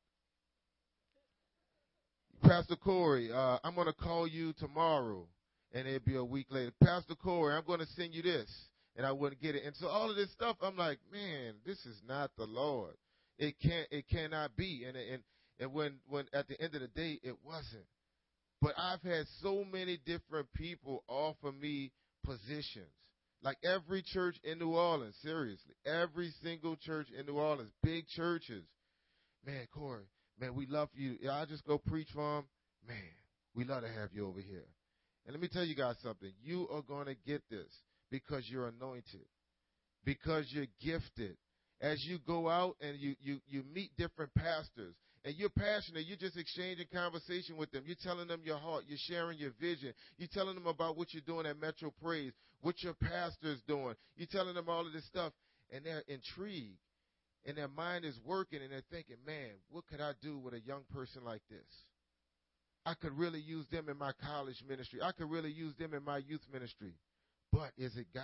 Pastor 2.41 2.75
Corey, 2.75 3.31
uh, 3.31 3.59
I'm 3.63 3.75
gonna 3.75 3.93
call 3.93 4.27
you 4.27 4.53
tomorrow, 4.53 5.27
and 5.71 5.87
it'll 5.87 6.03
be 6.03 6.15
a 6.15 6.25
week 6.25 6.47
later. 6.49 6.71
Pastor 6.83 7.13
Corey, 7.13 7.53
I'm 7.53 7.63
gonna 7.67 7.85
send 7.95 8.15
you 8.15 8.23
this, 8.23 8.49
and 8.95 9.05
I 9.05 9.11
wouldn't 9.11 9.39
get 9.39 9.53
it. 9.53 9.65
And 9.65 9.75
so 9.75 9.87
all 9.87 10.09
of 10.09 10.15
this 10.15 10.31
stuff, 10.31 10.57
I'm 10.61 10.75
like, 10.75 10.97
man, 11.11 11.53
this 11.63 11.77
is 11.85 12.01
not 12.07 12.31
the 12.37 12.45
Lord. 12.45 12.95
It 13.37 13.55
can't. 13.61 13.87
It 13.91 14.05
cannot 14.09 14.55
be. 14.55 14.85
And 14.87 14.95
and 14.95 15.23
and 15.59 15.73
when 15.73 15.99
when 16.07 16.25
at 16.33 16.47
the 16.47 16.59
end 16.61 16.75
of 16.75 16.81
the 16.81 16.87
day, 16.87 17.19
it 17.23 17.35
wasn't. 17.43 17.85
But 18.61 18.73
I've 18.77 19.01
had 19.01 19.25
so 19.41 19.63
many 19.63 19.99
different 20.05 20.47
people 20.53 21.03
offer 21.07 21.51
me 21.51 21.91
positions. 22.23 22.91
Like 23.43 23.57
every 23.63 24.01
church 24.01 24.37
in 24.43 24.57
New 24.57 24.73
Orleans, 24.73 25.15
seriously, 25.21 25.75
every 25.85 26.31
single 26.41 26.75
church 26.77 27.07
in 27.17 27.27
New 27.27 27.37
Orleans, 27.37 27.71
big 27.83 28.07
churches. 28.07 28.63
Man, 29.45 29.67
Corey, 29.71 30.05
man, 30.39 30.55
we 30.55 30.65
love 30.65 30.89
you. 30.95 31.17
I 31.31 31.45
just 31.45 31.63
go 31.65 31.77
preach 31.77 32.07
for 32.13 32.37
them. 32.37 32.45
Man, 32.87 32.97
we 33.53 33.63
love 33.63 33.83
to 33.83 33.89
have 33.89 34.09
you 34.13 34.27
over 34.27 34.39
here. 34.39 34.65
And 35.25 35.33
let 35.33 35.41
me 35.41 35.47
tell 35.47 35.63
you 35.63 35.75
guys 35.75 35.95
something. 36.01 36.31
You 36.41 36.67
are 36.71 36.81
going 36.81 37.05
to 37.05 37.15
get 37.27 37.43
this 37.51 37.67
because 38.09 38.49
you're 38.49 38.67
anointed, 38.67 39.25
because 40.03 40.45
you're 40.49 40.65
gifted, 40.81 41.37
as 41.81 42.03
you 42.05 42.19
go 42.25 42.49
out 42.49 42.75
and 42.81 42.97
you, 42.99 43.15
you, 43.21 43.39
you 43.47 43.63
meet 43.73 43.91
different 43.97 44.33
pastors 44.35 44.95
and 45.25 45.35
you're 45.35 45.49
passionate, 45.49 46.05
you're 46.05 46.17
just 46.17 46.37
exchanging 46.37 46.85
conversation 46.93 47.57
with 47.57 47.71
them. 47.71 47.83
You're 47.85 47.97
telling 48.01 48.27
them 48.27 48.41
your 48.45 48.57
heart. 48.59 48.83
You're 48.87 48.99
sharing 49.07 49.39
your 49.39 49.51
vision. 49.59 49.91
You're 50.17 50.29
telling 50.31 50.53
them 50.53 50.67
about 50.67 50.97
what 50.97 51.13
you're 51.13 51.23
doing 51.25 51.47
at 51.47 51.59
Metro 51.59 51.91
Praise, 52.01 52.31
what 52.61 52.83
your 52.83 52.93
pastor's 52.93 53.59
doing. 53.67 53.95
You're 54.15 54.27
telling 54.31 54.53
them 54.53 54.69
all 54.69 54.85
of 54.85 54.93
this 54.93 55.05
stuff, 55.05 55.33
and 55.73 55.83
they're 55.83 56.03
intrigued, 56.07 56.77
and 57.43 57.57
their 57.57 57.67
mind 57.67 58.05
is 58.05 58.19
working, 58.23 58.61
and 58.61 58.71
they're 58.71 58.83
thinking, 58.91 59.15
man, 59.25 59.49
what 59.71 59.87
could 59.87 59.99
I 59.99 60.11
do 60.21 60.37
with 60.37 60.53
a 60.53 60.59
young 60.59 60.83
person 60.93 61.23
like 61.25 61.41
this? 61.49 61.65
I 62.85 62.93
could 62.93 63.17
really 63.17 63.41
use 63.41 63.65
them 63.71 63.89
in 63.89 63.97
my 63.97 64.11
college 64.23 64.63
ministry. 64.69 65.01
I 65.01 65.11
could 65.11 65.31
really 65.31 65.51
use 65.51 65.73
them 65.79 65.95
in 65.95 66.03
my 66.03 66.19
youth 66.19 66.45
ministry. 66.53 66.93
But 67.51 67.71
is 67.79 67.97
it 67.97 68.05
God? 68.13 68.23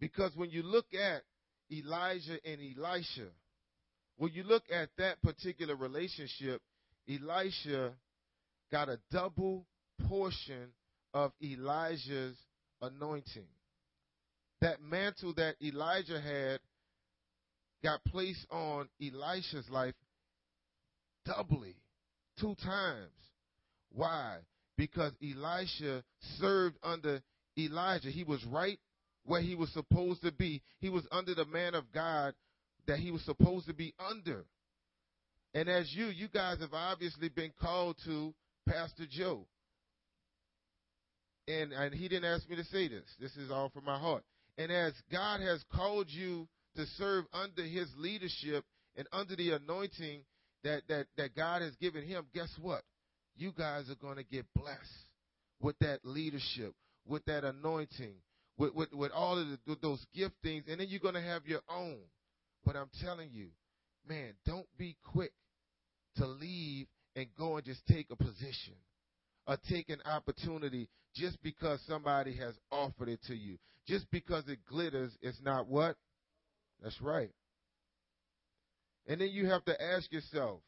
Because 0.00 0.32
when 0.36 0.50
you 0.50 0.62
look 0.62 0.86
at 0.94 1.22
Elijah 1.70 2.38
and 2.44 2.60
Elisha, 2.60 3.28
when 4.18 4.32
you 4.32 4.42
look 4.44 4.64
at 4.72 4.90
that 4.98 5.20
particular 5.22 5.74
relationship, 5.74 6.60
Elisha 7.08 7.92
got 8.70 8.88
a 8.88 8.98
double 9.10 9.66
portion 10.08 10.72
of 11.14 11.32
Elijah's 11.42 12.36
anointing. 12.82 13.46
That 14.60 14.82
mantle 14.82 15.34
that 15.34 15.56
Elijah 15.62 16.20
had 16.20 16.60
got 17.82 18.04
placed 18.04 18.46
on 18.50 18.88
Elisha's 19.00 19.68
life 19.70 19.94
doubly, 21.24 21.76
two 22.38 22.54
times. 22.62 23.10
Why? 23.92 24.38
because 24.76 25.12
Elisha 25.22 26.02
served 26.38 26.76
under 26.82 27.22
Elijah. 27.58 28.10
He 28.10 28.24
was 28.24 28.44
right 28.44 28.78
where 29.26 29.42
he 29.42 29.54
was 29.54 29.70
supposed 29.72 30.22
to 30.22 30.32
be. 30.32 30.62
He 30.80 30.88
was 30.88 31.06
under 31.12 31.34
the 31.34 31.44
man 31.44 31.74
of 31.74 31.84
God 31.92 32.34
that 32.86 32.98
he 32.98 33.10
was 33.10 33.22
supposed 33.22 33.66
to 33.66 33.74
be 33.74 33.94
under. 33.98 34.44
And 35.54 35.68
as 35.68 35.92
you, 35.94 36.06
you 36.06 36.28
guys 36.28 36.60
have 36.60 36.72
obviously 36.72 37.28
been 37.28 37.52
called 37.60 37.96
to 38.04 38.32
Pastor 38.68 39.04
Joe. 39.10 39.46
And, 41.48 41.72
and 41.72 41.94
he 41.94 42.08
didn't 42.08 42.30
ask 42.30 42.48
me 42.48 42.56
to 42.56 42.64
say 42.64 42.88
this. 42.88 43.04
This 43.20 43.36
is 43.36 43.50
all 43.50 43.70
from 43.70 43.84
my 43.84 43.98
heart. 43.98 44.22
And 44.58 44.72
as 44.72 44.92
God 45.10 45.40
has 45.40 45.62
called 45.72 46.06
you 46.08 46.48
to 46.76 46.84
serve 46.98 47.24
under 47.32 47.62
his 47.62 47.88
leadership 47.96 48.64
and 48.96 49.06
under 49.12 49.36
the 49.36 49.52
anointing 49.52 50.20
that, 50.64 50.82
that, 50.88 51.06
that 51.16 51.34
God 51.34 51.62
has 51.62 51.74
given 51.76 52.04
him, 52.04 52.26
guess 52.34 52.50
what? 52.60 52.82
You 53.36 53.52
guys 53.56 53.90
are 53.90 53.96
going 53.96 54.16
to 54.16 54.24
get 54.24 54.46
blessed 54.54 54.80
with 55.60 55.78
that 55.80 56.00
leadership, 56.04 56.74
with 57.06 57.24
that 57.26 57.44
anointing, 57.44 58.14
with, 58.58 58.74
with, 58.74 58.92
with 58.92 59.12
all 59.12 59.38
of 59.38 59.46
the, 59.48 59.76
those 59.82 60.04
giftings, 60.16 60.70
and 60.70 60.80
then 60.80 60.86
you're 60.88 61.00
going 61.00 61.14
to 61.14 61.22
have 61.22 61.46
your 61.46 61.60
own. 61.68 61.98
But 62.64 62.76
I'm 62.76 62.90
telling 63.02 63.30
you, 63.32 63.48
man, 64.08 64.34
don't 64.44 64.66
be 64.78 64.96
quick 65.04 65.32
to 66.16 66.26
leave 66.26 66.86
and 67.14 67.26
go 67.38 67.56
and 67.56 67.64
just 67.64 67.86
take 67.86 68.08
a 68.10 68.16
position 68.16 68.74
or 69.46 69.56
take 69.68 69.88
an 69.88 70.00
opportunity 70.04 70.88
just 71.14 71.40
because 71.42 71.80
somebody 71.86 72.34
has 72.36 72.54
offered 72.70 73.08
it 73.08 73.20
to 73.26 73.34
you. 73.34 73.58
Just 73.86 74.10
because 74.10 74.48
it 74.48 74.58
glitters, 74.68 75.12
it's 75.22 75.40
not 75.42 75.68
what? 75.68 75.96
That's 76.82 77.00
right. 77.00 77.30
And 79.06 79.20
then 79.20 79.28
you 79.28 79.46
have 79.46 79.64
to 79.66 79.82
ask 79.82 80.10
yourself, 80.12 80.60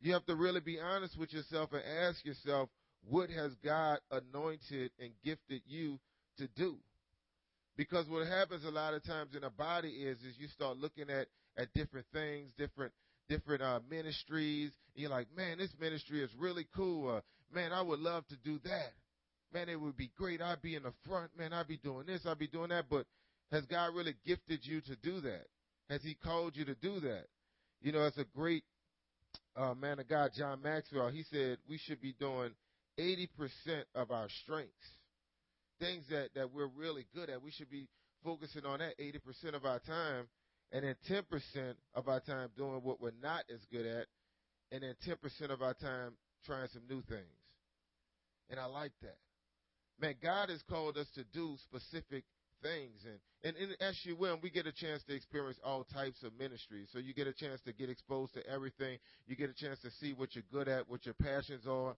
you 0.00 0.12
have 0.12 0.24
to 0.26 0.36
really 0.36 0.60
be 0.60 0.78
honest 0.78 1.18
with 1.18 1.32
yourself 1.32 1.70
and 1.72 1.82
ask 1.82 2.24
yourself, 2.24 2.68
what 3.08 3.30
has 3.30 3.52
God 3.64 3.98
anointed 4.10 4.92
and 4.98 5.10
gifted 5.24 5.62
you 5.66 5.98
to 6.38 6.48
do? 6.56 6.76
Because 7.76 8.06
what 8.08 8.26
happens 8.26 8.64
a 8.64 8.70
lot 8.70 8.94
of 8.94 9.04
times 9.04 9.34
in 9.36 9.44
a 9.44 9.50
body 9.50 9.88
is 9.88 10.18
is 10.18 10.34
you 10.38 10.48
start 10.48 10.78
looking 10.78 11.10
at 11.10 11.26
at 11.56 11.72
different 11.74 12.06
things, 12.12 12.50
different 12.56 12.92
different 13.28 13.62
uh, 13.62 13.80
ministries. 13.90 14.70
And 14.94 15.02
you're 15.02 15.10
like, 15.10 15.28
man, 15.36 15.58
this 15.58 15.72
ministry 15.80 16.22
is 16.22 16.30
really 16.38 16.66
cool. 16.74 17.16
Uh, 17.16 17.20
man, 17.52 17.72
I 17.72 17.82
would 17.82 18.00
love 18.00 18.26
to 18.28 18.36
do 18.44 18.60
that. 18.64 18.92
Man, 19.52 19.68
it 19.68 19.80
would 19.80 19.96
be 19.96 20.10
great. 20.16 20.40
I'd 20.40 20.62
be 20.62 20.74
in 20.74 20.82
the 20.82 20.92
front. 21.06 21.30
Man, 21.38 21.52
I'd 21.52 21.68
be 21.68 21.76
doing 21.76 22.06
this. 22.06 22.22
I'd 22.26 22.38
be 22.38 22.48
doing 22.48 22.70
that. 22.70 22.86
But 22.88 23.06
has 23.52 23.64
God 23.66 23.94
really 23.94 24.14
gifted 24.26 24.60
you 24.62 24.80
to 24.82 24.96
do 24.96 25.20
that? 25.20 25.46
Has 25.90 26.02
He 26.02 26.14
called 26.14 26.56
you 26.56 26.64
to 26.64 26.74
do 26.74 27.00
that? 27.00 27.26
You 27.80 27.92
know, 27.92 28.02
as 28.02 28.16
a 28.18 28.24
great 28.36 28.64
uh, 29.56 29.74
man 29.74 29.98
of 29.98 30.08
God, 30.08 30.30
John 30.36 30.62
Maxwell. 30.62 31.08
He 31.08 31.24
said 31.30 31.58
we 31.68 31.78
should 31.78 32.00
be 32.00 32.14
doing 32.18 32.50
80% 32.98 33.28
of 33.94 34.10
our 34.10 34.28
strengths, 34.42 34.72
things 35.84 36.04
that, 36.10 36.30
that 36.34 36.52
we're 36.52 36.68
really 36.68 37.06
good 37.14 37.28
at. 37.28 37.42
We 37.42 37.50
should 37.50 37.70
be 37.70 37.88
focusing 38.24 38.64
on 38.64 38.78
that 38.78 38.98
80% 38.98 39.54
of 39.54 39.64
our 39.64 39.80
time 39.80 40.28
and 40.72 40.84
then 40.84 40.96
10% 41.08 41.74
of 41.94 42.08
our 42.08 42.20
time 42.20 42.48
doing 42.56 42.80
what 42.82 43.00
we're 43.00 43.12
not 43.22 43.44
as 43.52 43.60
good 43.70 43.86
at, 43.86 44.06
and 44.72 44.82
then 44.82 44.94
10% 45.06 45.50
of 45.50 45.62
our 45.62 45.74
time 45.74 46.14
trying 46.44 46.68
some 46.72 46.82
new 46.88 47.02
things. 47.02 47.38
And 48.50 48.58
I 48.58 48.64
like 48.64 48.92
that. 49.02 49.16
Man, 50.00 50.14
God 50.22 50.48
has 50.48 50.62
called 50.68 50.96
us 50.96 51.06
to 51.14 51.24
do 51.32 51.56
specific 51.62 52.24
things. 52.62 53.04
And, 53.04 53.54
and 53.56 53.70
in 53.70 53.94
SUM, 53.94 54.40
we 54.42 54.50
get 54.50 54.66
a 54.66 54.72
chance 54.72 55.04
to 55.04 55.14
experience 55.14 55.58
all 55.64 55.84
types 55.84 56.22
of 56.24 56.32
ministries. 56.38 56.88
So 56.92 56.98
you 56.98 57.14
get 57.14 57.28
a 57.28 57.32
chance 57.32 57.60
to 57.66 57.72
get 57.72 57.88
exposed 57.88 58.34
to 58.34 58.46
everything. 58.48 58.98
You 59.26 59.36
get 59.36 59.50
a 59.50 59.54
chance 59.54 59.78
to 59.80 59.90
see 60.00 60.12
what 60.12 60.34
you're 60.34 60.44
good 60.50 60.66
at, 60.66 60.88
what 60.88 61.04
your 61.04 61.14
passions 61.14 61.66
are. 61.68 61.94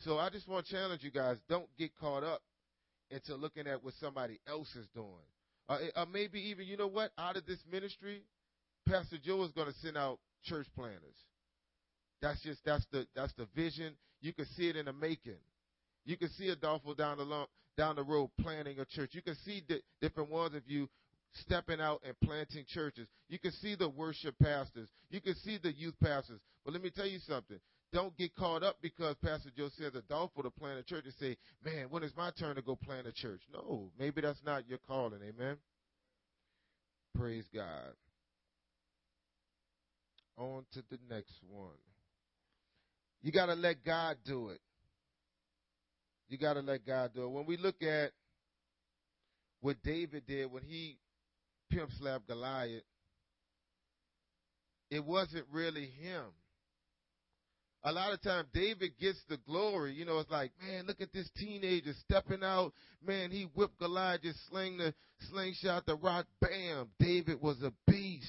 So 0.00 0.18
I 0.18 0.30
just 0.30 0.46
want 0.46 0.66
to 0.66 0.72
challenge 0.72 1.02
you 1.02 1.10
guys 1.10 1.38
don't 1.48 1.68
get 1.76 1.90
caught 1.98 2.22
up 2.22 2.42
into 3.10 3.34
looking 3.34 3.66
at 3.66 3.82
what 3.82 3.94
somebody 4.00 4.38
else 4.48 4.74
is 4.76 4.86
doing. 4.94 5.08
Uh, 5.68 5.78
uh, 5.94 6.04
maybe 6.12 6.40
even, 6.40 6.66
you 6.66 6.76
know 6.76 6.86
what, 6.86 7.12
out 7.18 7.36
of 7.36 7.46
this 7.46 7.58
ministry, 7.70 8.22
Pastor 8.88 9.16
Joe 9.22 9.44
is 9.44 9.52
going 9.52 9.68
to 9.68 9.74
send 9.80 9.96
out 9.96 10.18
church 10.44 10.66
planners. 10.74 11.16
That's 12.22 12.40
just 12.42 12.60
that's 12.64 12.84
the 12.92 13.06
that's 13.14 13.32
the 13.34 13.46
vision. 13.54 13.94
You 14.20 14.32
can 14.32 14.46
see 14.56 14.68
it 14.68 14.76
in 14.76 14.86
the 14.86 14.92
making. 14.92 15.38
You 16.04 16.16
can 16.16 16.28
see 16.30 16.48
Adolfo 16.48 16.94
down 16.94 17.18
the 17.18 17.24
long, 17.24 17.46
down 17.76 17.96
the 17.96 18.02
road 18.02 18.30
planting 18.40 18.78
a 18.78 18.84
church. 18.84 19.10
You 19.12 19.22
can 19.22 19.36
see 19.44 19.62
di- 19.66 19.80
different 20.00 20.30
ones 20.30 20.54
of 20.54 20.62
you 20.66 20.88
stepping 21.32 21.80
out 21.80 22.02
and 22.04 22.14
planting 22.20 22.64
churches. 22.68 23.08
You 23.28 23.38
can 23.38 23.52
see 23.52 23.74
the 23.74 23.88
worship 23.88 24.34
pastors. 24.42 24.88
You 25.10 25.20
can 25.20 25.34
see 25.36 25.58
the 25.62 25.72
youth 25.72 25.94
pastors. 26.02 26.40
But 26.64 26.74
let 26.74 26.82
me 26.82 26.90
tell 26.90 27.06
you 27.06 27.18
something. 27.20 27.58
Don't 27.92 28.16
get 28.16 28.36
caught 28.36 28.62
up 28.62 28.76
because 28.80 29.16
Pastor 29.16 29.50
Joe 29.56 29.68
says 29.76 29.92
Adolfo 29.96 30.42
to 30.42 30.50
plant 30.50 30.78
a 30.78 30.82
church 30.84 31.04
and 31.06 31.14
say, 31.18 31.36
man, 31.64 31.86
when 31.90 32.04
is 32.04 32.12
my 32.16 32.30
turn 32.38 32.54
to 32.54 32.62
go 32.62 32.76
plant 32.76 33.08
a 33.08 33.12
church? 33.12 33.40
No, 33.52 33.90
maybe 33.98 34.20
that's 34.20 34.42
not 34.44 34.68
your 34.68 34.78
calling. 34.86 35.20
Amen. 35.22 35.56
Praise 37.16 37.44
God. 37.52 37.92
On 40.36 40.64
to 40.72 40.82
the 40.88 40.98
next 41.08 41.34
one. 41.48 41.70
You 43.22 43.32
got 43.32 43.46
to 43.46 43.54
let 43.54 43.84
God 43.84 44.16
do 44.24 44.50
it. 44.50 44.60
You 46.28 46.38
got 46.38 46.54
to 46.54 46.60
let 46.60 46.86
God 46.86 47.10
do 47.12 47.24
it. 47.24 47.30
When 47.30 47.44
we 47.44 47.56
look 47.56 47.82
at 47.82 48.12
what 49.60 49.76
David 49.82 50.26
did 50.26 50.50
when 50.50 50.62
he 50.62 50.96
pimp 51.70 51.90
slapped 51.98 52.28
Goliath, 52.28 52.84
it 54.90 55.04
wasn't 55.04 55.44
really 55.52 55.90
him 56.00 56.22
a 57.82 57.92
lot 57.92 58.12
of 58.12 58.20
times 58.20 58.48
David 58.52 58.92
gets 59.00 59.18
the 59.28 59.38
glory. 59.46 59.94
You 59.94 60.04
know, 60.04 60.18
it's 60.18 60.30
like, 60.30 60.52
man, 60.60 60.86
look 60.86 61.00
at 61.00 61.12
this 61.12 61.28
teenager 61.36 61.92
stepping 62.04 62.42
out. 62.42 62.72
Man, 63.04 63.30
he 63.30 63.48
whipped 63.54 63.78
Goliath, 63.78 64.22
just 64.22 64.38
sling 64.48 64.76
the 64.78 64.94
slingshot, 65.30 65.86
the 65.86 65.96
rock, 65.96 66.26
bam. 66.40 66.88
David 66.98 67.40
was 67.40 67.62
a 67.62 67.72
beast. 67.86 68.26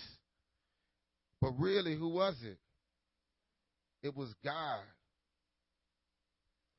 But 1.41 1.51
really, 1.58 1.96
who 1.96 2.10
was 2.10 2.36
it? 2.43 2.58
It 4.03 4.15
was 4.15 4.34
God. 4.43 4.84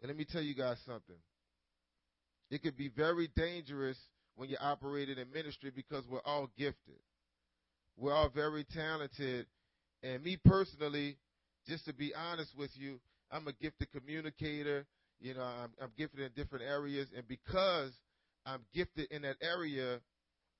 And 0.00 0.08
let 0.08 0.16
me 0.16 0.24
tell 0.24 0.42
you 0.42 0.54
guys 0.54 0.78
something. 0.86 1.16
It 2.50 2.62
could 2.62 2.76
be 2.76 2.88
very 2.88 3.28
dangerous 3.36 3.98
when 4.36 4.48
you're 4.48 4.62
operating 4.62 5.18
in 5.18 5.30
ministry 5.32 5.70
because 5.74 6.04
we're 6.10 6.20
all 6.24 6.48
gifted. 6.56 6.98
We're 7.96 8.14
all 8.14 8.30
very 8.30 8.64
talented. 8.64 9.46
And 10.02 10.22
me 10.22 10.38
personally, 10.44 11.16
just 11.66 11.84
to 11.86 11.94
be 11.94 12.12
honest 12.14 12.52
with 12.56 12.70
you, 12.74 13.00
I'm 13.30 13.46
a 13.48 13.52
gifted 13.52 13.90
communicator. 13.92 14.86
You 15.20 15.34
know, 15.34 15.42
I'm, 15.42 15.70
I'm 15.80 15.92
gifted 15.96 16.20
in 16.20 16.30
different 16.34 16.64
areas, 16.64 17.08
and 17.16 17.26
because 17.28 17.92
I'm 18.44 18.62
gifted 18.74 19.10
in 19.10 19.22
that 19.22 19.36
area, 19.40 20.00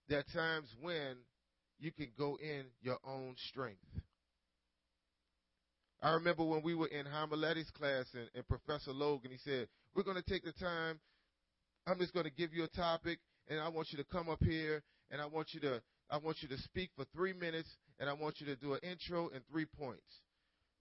there 0.09 0.21
are 0.21 0.35
times 0.35 0.69
when 0.81 1.17
you 1.79 1.91
can 1.93 2.09
go 2.17 2.39
in 2.41 2.65
your 2.81 2.99
own 3.05 3.35
strength. 3.51 3.81
I 6.01 6.11
remember 6.13 6.45
when 6.45 6.63
we 6.63 6.75
were 6.75 6.89
in 6.89 7.07
homiletics 7.07 7.71
class 7.71 8.07
and, 8.15 8.29
and 8.35 8.47
Professor 8.49 8.93
Logan, 8.93 9.31
he 9.31 9.39
said, 9.39 9.69
We're 9.95 10.03
going 10.03 10.21
to 10.21 10.31
take 10.31 10.45
the 10.45 10.53
time. 10.53 10.99
I'm 11.87 11.99
just 11.99 12.13
going 12.13 12.25
to 12.25 12.33
give 12.33 12.53
you 12.53 12.65
a 12.65 12.69
topic, 12.69 13.19
and 13.49 13.61
I 13.61 13.69
want 13.69 13.89
you 13.91 13.99
to 13.99 14.05
come 14.05 14.29
up 14.29 14.43
here, 14.43 14.83
and 15.11 15.21
I 15.21 15.27
want 15.27 15.49
you 15.53 15.61
to 15.61 15.83
I 16.11 16.19
want 16.19 16.39
you 16.43 16.49
to 16.49 16.59
speak 16.59 16.91
for 16.95 17.07
three 17.15 17.33
minutes, 17.33 17.69
and 17.99 18.11
I 18.11 18.13
want 18.13 18.39
you 18.39 18.47
to 18.47 18.57
do 18.57 18.75
an 18.75 18.81
intro 18.83 19.31
and 19.31 19.43
three 19.51 19.65
points. 19.65 20.05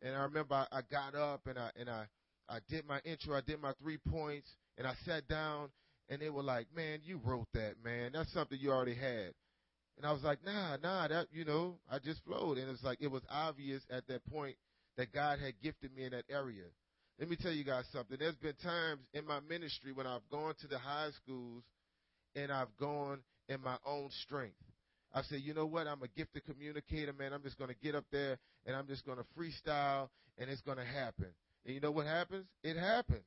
And 0.02 0.16
I 0.16 0.24
remember 0.24 0.56
I, 0.56 0.66
I 0.72 0.82
got 0.90 1.16
up 1.16 1.48
and 1.48 1.58
I 1.58 1.70
and 1.76 1.90
I 1.90 2.06
I 2.50 2.60
did 2.70 2.86
my 2.88 3.00
intro, 3.06 3.38
I 3.38 3.42
did 3.42 3.62
my 3.62 3.74
three 3.82 3.98
points, 4.10 4.50
and 4.78 4.88
I 4.88 4.94
sat 5.06 5.28
down 5.28 5.70
and 6.10 6.22
they 6.22 6.30
were 6.30 6.44
like, 6.44 6.68
"Man, 6.76 7.00
you 7.04 7.20
wrote 7.24 7.48
that, 7.54 7.76
man. 7.84 8.12
That's 8.14 8.32
something 8.34 8.58
you 8.60 8.72
already 8.72 8.96
had." 8.96 9.34
And 9.98 10.06
I 10.06 10.12
was 10.12 10.24
like, 10.24 10.44
"Nah, 10.44 10.78
nah, 10.78 11.08
that 11.08 11.28
you 11.32 11.46
know, 11.46 11.78
I 11.90 12.00
just 12.00 12.24
flowed." 12.26 12.58
And 12.58 12.70
it's 12.70 12.84
like 12.84 12.98
it 13.02 13.12
was 13.12 13.24
obvious 13.30 13.84
at 13.90 14.08
that 14.08 14.26
point 14.26 14.56
that 14.98 15.14
God 15.14 15.40
had 15.40 15.54
gifted 15.62 15.96
me 15.96 16.06
in 16.06 16.12
that 16.12 16.26
area. 16.30 16.66
Let 17.20 17.30
me 17.30 17.36
tell 17.36 17.52
you 17.52 17.64
guys 17.64 17.86
something. 17.94 18.18
There's 18.20 18.36
been 18.36 18.56
times 18.64 19.02
in 19.14 19.26
my 19.26 19.40
ministry 19.42 19.92
when 19.92 20.08
I've 20.08 20.28
gone 20.32 20.56
to 20.62 20.68
the 20.68 20.80
high 20.80 21.10
schools 21.24 21.64
and 22.36 22.52
I've 22.52 22.76
gone 22.80 23.20
in 23.48 23.62
my 23.62 23.78
own 23.86 24.10
strength. 24.26 24.56
I 25.14 25.22
said, 25.24 25.42
you 25.42 25.54
know 25.54 25.66
what? 25.66 25.88
I'm 25.88 26.02
a 26.02 26.08
gifted 26.08 26.46
communicator, 26.46 27.14
man. 27.14 27.34
I'm 27.34 27.44
just 27.44 27.58
going 27.58 27.70
to 27.70 27.76
get 27.76 27.96
up 27.96 28.06
there 28.12 28.38
and 28.66 28.76
I'm 28.76 28.88
just 28.88 29.06
going 29.06 29.18
to 29.18 29.26
freestyle 29.38 30.10
and 30.38 30.50
it's 30.50 30.62
going 30.62 30.78
to 30.78 30.86
happen. 30.86 31.28
And 31.66 31.76
you 31.76 31.82
know 31.82 31.92
what 31.92 32.08
happens? 32.08 32.46
It 32.64 32.78
happens. 32.78 33.26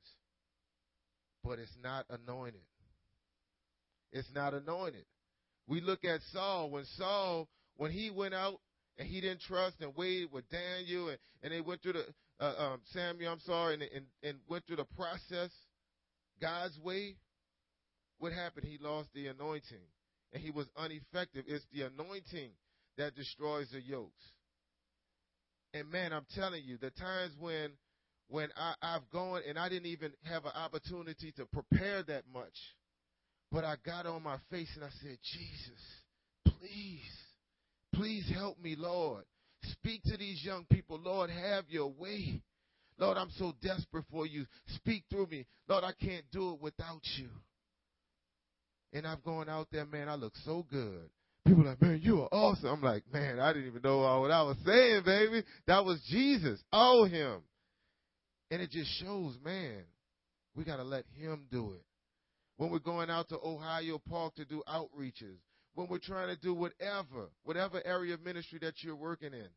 But 1.42 1.58
it's 1.58 1.76
not 1.82 2.06
anointed. 2.08 2.60
It's 4.12 4.28
not 4.34 4.54
anointed. 4.54 5.04
We 5.66 5.80
look 5.80 6.04
at 6.04 6.20
Saul. 6.32 6.70
When 6.70 6.84
Saul, 6.96 7.48
when 7.76 7.90
he 7.90 8.10
went 8.10 8.34
out 8.34 8.60
and 8.98 9.08
he 9.08 9.20
didn't 9.20 9.40
trust 9.40 9.76
and 9.80 9.94
waited 9.96 10.32
with 10.32 10.44
Daniel 10.50 11.08
and, 11.08 11.18
and 11.42 11.52
they 11.52 11.60
went 11.60 11.82
through 11.82 11.94
the, 11.94 12.04
uh, 12.40 12.54
um, 12.58 12.80
Samuel, 12.92 13.32
I'm 13.32 13.40
sorry, 13.40 13.74
and, 13.74 13.82
and, 13.82 14.06
and 14.22 14.38
went 14.48 14.66
through 14.66 14.76
the 14.76 14.86
process 14.96 15.50
God's 16.40 16.78
way, 16.78 17.16
what 18.18 18.32
happened? 18.32 18.66
He 18.66 18.78
lost 18.80 19.08
the 19.14 19.28
anointing 19.28 19.86
and 20.32 20.42
he 20.42 20.50
was 20.50 20.66
ineffective. 20.78 21.44
It's 21.46 21.64
the 21.72 21.82
anointing 21.82 22.50
that 22.98 23.14
destroys 23.14 23.68
the 23.70 23.80
yokes. 23.80 24.22
And 25.74 25.90
man, 25.90 26.12
I'm 26.12 26.26
telling 26.36 26.62
you, 26.64 26.78
the 26.78 26.90
times 26.90 27.32
when 27.38 27.72
when 28.28 28.48
I, 28.56 28.74
I've 28.80 29.10
gone 29.12 29.42
and 29.46 29.58
I 29.58 29.68
didn't 29.68 29.86
even 29.86 30.12
have 30.22 30.44
an 30.44 30.52
opportunity 30.54 31.32
to 31.36 31.44
prepare 31.46 32.02
that 32.04 32.22
much. 32.32 32.54
But 33.50 33.64
I 33.64 33.76
got 33.84 34.06
on 34.06 34.22
my 34.22 34.38
face 34.50 34.70
and 34.76 34.84
I 34.84 34.88
said, 35.02 35.18
Jesus, 35.22 35.80
please, 36.46 37.00
please 37.92 38.30
help 38.34 38.58
me, 38.60 38.76
Lord. 38.78 39.24
Speak 39.64 40.02
to 40.04 40.16
these 40.16 40.42
young 40.44 40.64
people. 40.70 40.98
Lord, 41.04 41.30
have 41.30 41.64
your 41.68 41.88
way. 41.88 42.40
Lord, 42.98 43.18
I'm 43.18 43.30
so 43.38 43.52
desperate 43.60 44.04
for 44.10 44.26
you. 44.26 44.46
Speak 44.76 45.04
through 45.10 45.26
me. 45.26 45.46
Lord, 45.68 45.84
I 45.84 45.92
can't 45.92 46.24
do 46.32 46.52
it 46.54 46.60
without 46.60 47.02
you. 47.16 47.28
And 48.92 49.06
I've 49.06 49.24
gone 49.24 49.48
out 49.48 49.68
there, 49.72 49.84
man, 49.84 50.08
I 50.08 50.14
look 50.14 50.34
so 50.44 50.64
good. 50.70 51.10
People 51.46 51.62
are 51.62 51.70
like, 51.70 51.82
man, 51.82 52.00
you 52.02 52.22
are 52.22 52.28
awesome. 52.32 52.68
I'm 52.68 52.82
like, 52.82 53.02
man, 53.12 53.38
I 53.38 53.52
didn't 53.52 53.68
even 53.68 53.82
know 53.82 53.98
what 54.20 54.30
I 54.30 54.42
was 54.42 54.56
saying, 54.64 55.02
baby. 55.04 55.42
That 55.66 55.84
was 55.84 56.00
Jesus. 56.08 56.62
Oh, 56.72 57.04
him. 57.04 57.42
And 58.50 58.62
it 58.62 58.70
just 58.70 58.90
shows, 59.00 59.36
man, 59.44 59.82
we 60.54 60.64
got 60.64 60.76
to 60.76 60.84
let 60.84 61.04
him 61.18 61.46
do 61.50 61.72
it. 61.72 61.84
When 62.56 62.70
we're 62.70 62.78
going 62.78 63.10
out 63.10 63.28
to 63.30 63.38
Ohio 63.44 64.00
Park 64.08 64.36
to 64.36 64.44
do 64.44 64.62
outreaches, 64.68 65.36
when 65.74 65.88
we're 65.88 65.98
trying 65.98 66.28
to 66.28 66.40
do 66.40 66.54
whatever, 66.54 67.28
whatever 67.42 67.82
area 67.84 68.14
of 68.14 68.24
ministry 68.24 68.60
that 68.62 68.74
you're 68.82 68.96
working 68.96 69.32
in, 69.32 69.48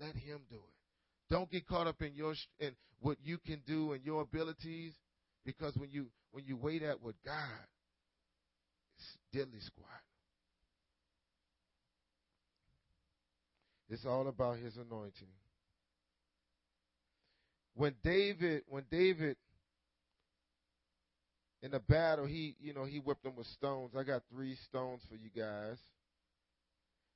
let 0.00 0.14
him 0.14 0.40
do 0.48 0.56
it. 0.56 1.30
Don't 1.30 1.50
get 1.50 1.66
caught 1.66 1.88
up 1.88 2.00
in 2.00 2.14
your 2.14 2.34
in 2.60 2.70
what 3.00 3.18
you 3.22 3.38
can 3.38 3.60
do 3.66 3.92
and 3.92 4.04
your 4.04 4.22
abilities, 4.22 4.92
because 5.44 5.76
when 5.76 5.90
you 5.90 6.06
when 6.30 6.44
you 6.46 6.56
weigh 6.56 6.78
that 6.78 7.02
with 7.02 7.16
God, 7.24 7.34
it's 8.96 9.18
diddly 9.34 9.62
squat. 9.64 9.88
It's 13.88 14.04
all 14.04 14.28
about 14.28 14.58
His 14.58 14.76
anointing. 14.76 15.28
When 17.74 17.94
David, 18.02 18.62
when 18.68 18.84
David 18.90 19.36
in 21.62 21.70
the 21.70 21.80
battle, 21.80 22.26
he 22.26 22.56
you 22.60 22.74
know 22.74 22.84
he 22.84 22.98
whipped 22.98 23.22
them 23.22 23.36
with 23.36 23.46
stones. 23.48 23.92
I 23.96 24.02
got 24.02 24.22
three 24.32 24.56
stones 24.68 25.00
for 25.08 25.14
you 25.16 25.30
guys, 25.34 25.76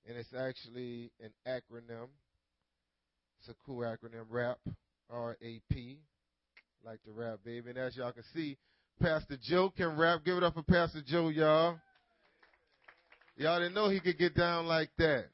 and 0.08 0.16
it's 0.16 0.32
actually 0.32 1.10
an 1.20 1.30
acronym. 1.46 2.08
It's 3.40 3.48
a 3.48 3.54
cool 3.66 3.80
acronym, 3.80 4.24
RAP, 4.30 4.58
R 5.10 5.36
A 5.42 5.60
P. 5.70 5.98
Like 6.84 7.02
to 7.04 7.12
rap, 7.12 7.40
baby. 7.44 7.70
And 7.70 7.78
as 7.78 7.96
y'all 7.96 8.12
can 8.12 8.24
see, 8.34 8.56
Pastor 9.00 9.36
Joe 9.40 9.72
can 9.76 9.96
rap. 9.96 10.24
Give 10.24 10.36
it 10.36 10.42
up 10.42 10.54
for 10.54 10.62
Pastor 10.62 11.02
Joe, 11.06 11.28
y'all. 11.28 11.78
Y'all 13.36 13.58
didn't 13.58 13.74
know 13.74 13.88
he 13.88 14.00
could 14.00 14.18
get 14.18 14.36
down 14.36 14.66
like 14.66 14.90
that. 14.98 15.26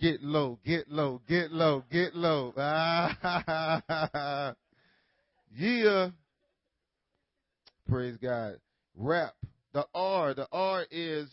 Get 0.00 0.22
low, 0.22 0.58
get 0.64 0.90
low, 0.90 1.22
get 1.26 1.50
low, 1.50 1.84
get 1.90 2.14
low. 2.14 2.52
Ah, 2.56 4.54
yeah. 5.56 6.10
Praise 7.88 8.16
God. 8.18 8.58
Rap. 8.94 9.34
The 9.72 9.86
R, 9.94 10.34
the 10.34 10.48
R 10.52 10.84
is 10.90 11.28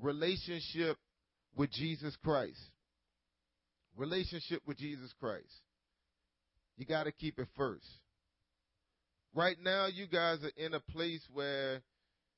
relationship 0.00 0.96
with 1.56 1.70
Jesus 1.70 2.16
Christ 2.22 2.60
relationship 3.98 4.62
with 4.66 4.78
Jesus 4.78 5.12
Christ. 5.20 5.60
You 6.76 6.86
got 6.86 7.04
to 7.04 7.12
keep 7.12 7.38
it 7.38 7.48
first. 7.56 7.86
Right 9.34 9.56
now, 9.60 9.86
you 9.86 10.06
guys 10.06 10.38
are 10.42 10.64
in 10.64 10.74
a 10.74 10.80
place 10.80 11.22
where 11.32 11.82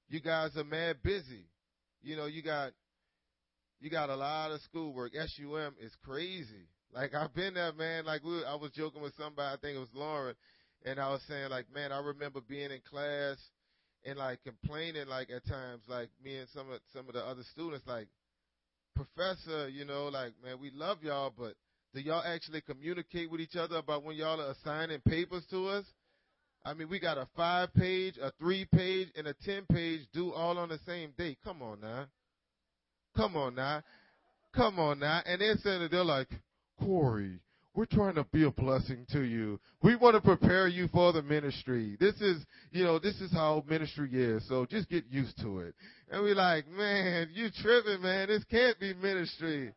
you 0.09 0.21
guys 0.21 0.57
are 0.57 0.65
mad 0.65 0.97
busy. 1.05 1.45
You 2.03 2.17
know, 2.17 2.27
you 2.27 2.43
got 2.43 2.73
you 3.81 3.91
got 3.91 4.11
a 4.11 4.17
lot 4.17 4.53
of 4.53 4.61
schoolwork. 4.63 5.13
SUM 5.15 5.75
is 5.81 5.93
crazy. 6.05 6.69
Like 6.93 7.15
I've 7.15 7.35
been 7.35 7.55
there, 7.55 7.73
man. 7.73 8.05
Like 8.05 8.23
we, 8.25 8.45
I 8.45 8.55
was 8.55 8.71
joking 8.73 9.03
with 9.03 9.15
somebody. 9.17 9.55
I 9.55 9.57
think 9.61 9.77
it 9.77 9.81
was 9.81 9.95
Lauren, 9.95 10.35
and 10.85 10.99
I 10.99 11.11
was 11.11 11.23
saying, 11.29 11.51
like, 11.51 11.67
man, 11.73 11.93
I 11.93 12.01
remember 12.01 12.41
being 12.41 12.71
in 12.71 12.81
class 12.89 13.37
and 14.05 14.19
like 14.19 14.41
complaining, 14.45 15.07
like 15.09 15.31
at 15.31 15.47
times, 15.47 15.83
like 15.89 16.09
me 16.23 16.37
and 16.37 16.49
some 16.51 16.71
of 16.71 16.81
some 16.93 17.09
of 17.09 17.15
the 17.15 17.21
other 17.21 17.43
students, 17.53 17.87
like, 17.87 18.09
professor, 18.95 19.69
you 19.69 19.85
know, 19.85 20.09
like, 20.09 20.33
man, 20.45 20.59
we 20.61 20.71
love 20.71 20.99
y'all, 21.03 21.33
but 21.37 21.55
do 21.95 22.01
y'all 22.01 22.23
actually 22.25 22.61
communicate 22.61 23.31
with 23.31 23.41
each 23.41 23.57
other 23.57 23.77
about 23.77 24.05
when 24.05 24.17
y'all 24.17 24.41
are 24.41 24.51
assigning 24.51 25.01
papers 25.01 25.45
to 25.51 25.69
us? 25.69 25.85
I 26.65 26.75
mean, 26.75 26.91
we 26.91 27.01
got 27.01 27.17
a 27.17 27.27
five 27.37 27.73
page, 27.73 28.19
a 28.21 28.33
three 28.39 28.67
page, 28.67 29.09
and 29.17 29.27
a 29.27 29.35
ten 29.45 29.65
page 29.73 30.01
due 30.13 30.33
all 30.33 30.59
on 30.59 30.69
the 30.69 30.79
same 30.87 31.13
day. 31.17 31.37
Come 31.43 31.63
on 31.63 31.81
now. 31.81 32.07
Come 33.17 33.37
on 33.37 33.55
now. 33.55 33.83
Come 34.55 34.79
on 34.79 35.01
now. 35.01 35.23
And 35.25 35.41
they're 35.41 35.57
saying 35.57 35.89
they're 35.91 36.05
like, 36.05 36.29
Corey, 36.79 37.41
we're 37.75 37.87
trying 37.87 38.17
to 38.17 38.25
be 38.33 38.45
a 38.45 38.51
blessing 38.51 39.07
to 39.13 39.23
you. 39.23 39.61
We 39.83 39.97
want 39.97 40.17
to 40.17 40.21
prepare 40.21 40.67
you 40.67 40.89
for 40.89 41.13
the 41.13 41.23
ministry. 41.23 41.97
This 42.01 42.15
is, 42.21 42.45
you 42.73 42.85
know, 42.85 42.99
this 42.99 43.21
is 43.21 43.33
how 43.33 43.65
ministry 43.69 44.11
is. 44.13 44.47
So 44.49 44.67
just 44.67 44.89
get 44.89 45.05
used 45.09 45.41
to 45.43 45.61
it. 45.61 45.75
And 46.11 46.23
we're 46.23 46.35
like, 46.35 46.69
man, 46.69 47.29
you 47.33 47.49
tripping, 47.63 48.03
man. 48.03 48.29
This 48.29 48.45
can't 48.51 48.79
be 48.81 48.95
ministry. 48.95 49.73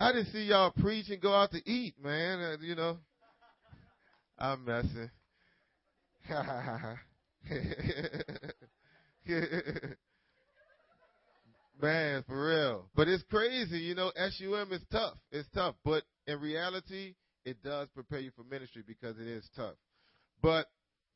I 0.00 0.12
didn't 0.12 0.32
see 0.32 0.44
y'all 0.44 0.72
preach 0.72 1.08
and 1.08 1.20
go 1.20 1.32
out 1.32 1.52
to 1.52 1.70
eat, 1.70 1.94
man. 2.02 2.40
Uh, 2.40 2.56
you 2.60 2.74
know, 2.74 2.98
I'm 4.38 4.64
messing. 4.64 5.10
Man, 11.80 12.22
for 12.26 12.48
real. 12.48 12.88
But 12.94 13.08
it's 13.08 13.24
crazy, 13.24 13.78
you 13.78 13.94
know, 13.94 14.12
SUM 14.16 14.72
is 14.72 14.82
tough. 14.90 15.18
It's 15.32 15.48
tough. 15.54 15.74
But 15.84 16.04
in 16.26 16.40
reality, 16.40 17.14
it 17.44 17.62
does 17.62 17.88
prepare 17.94 18.20
you 18.20 18.30
for 18.36 18.44
ministry 18.44 18.82
because 18.86 19.18
it 19.18 19.26
is 19.26 19.48
tough. 19.56 19.74
But 20.40 20.66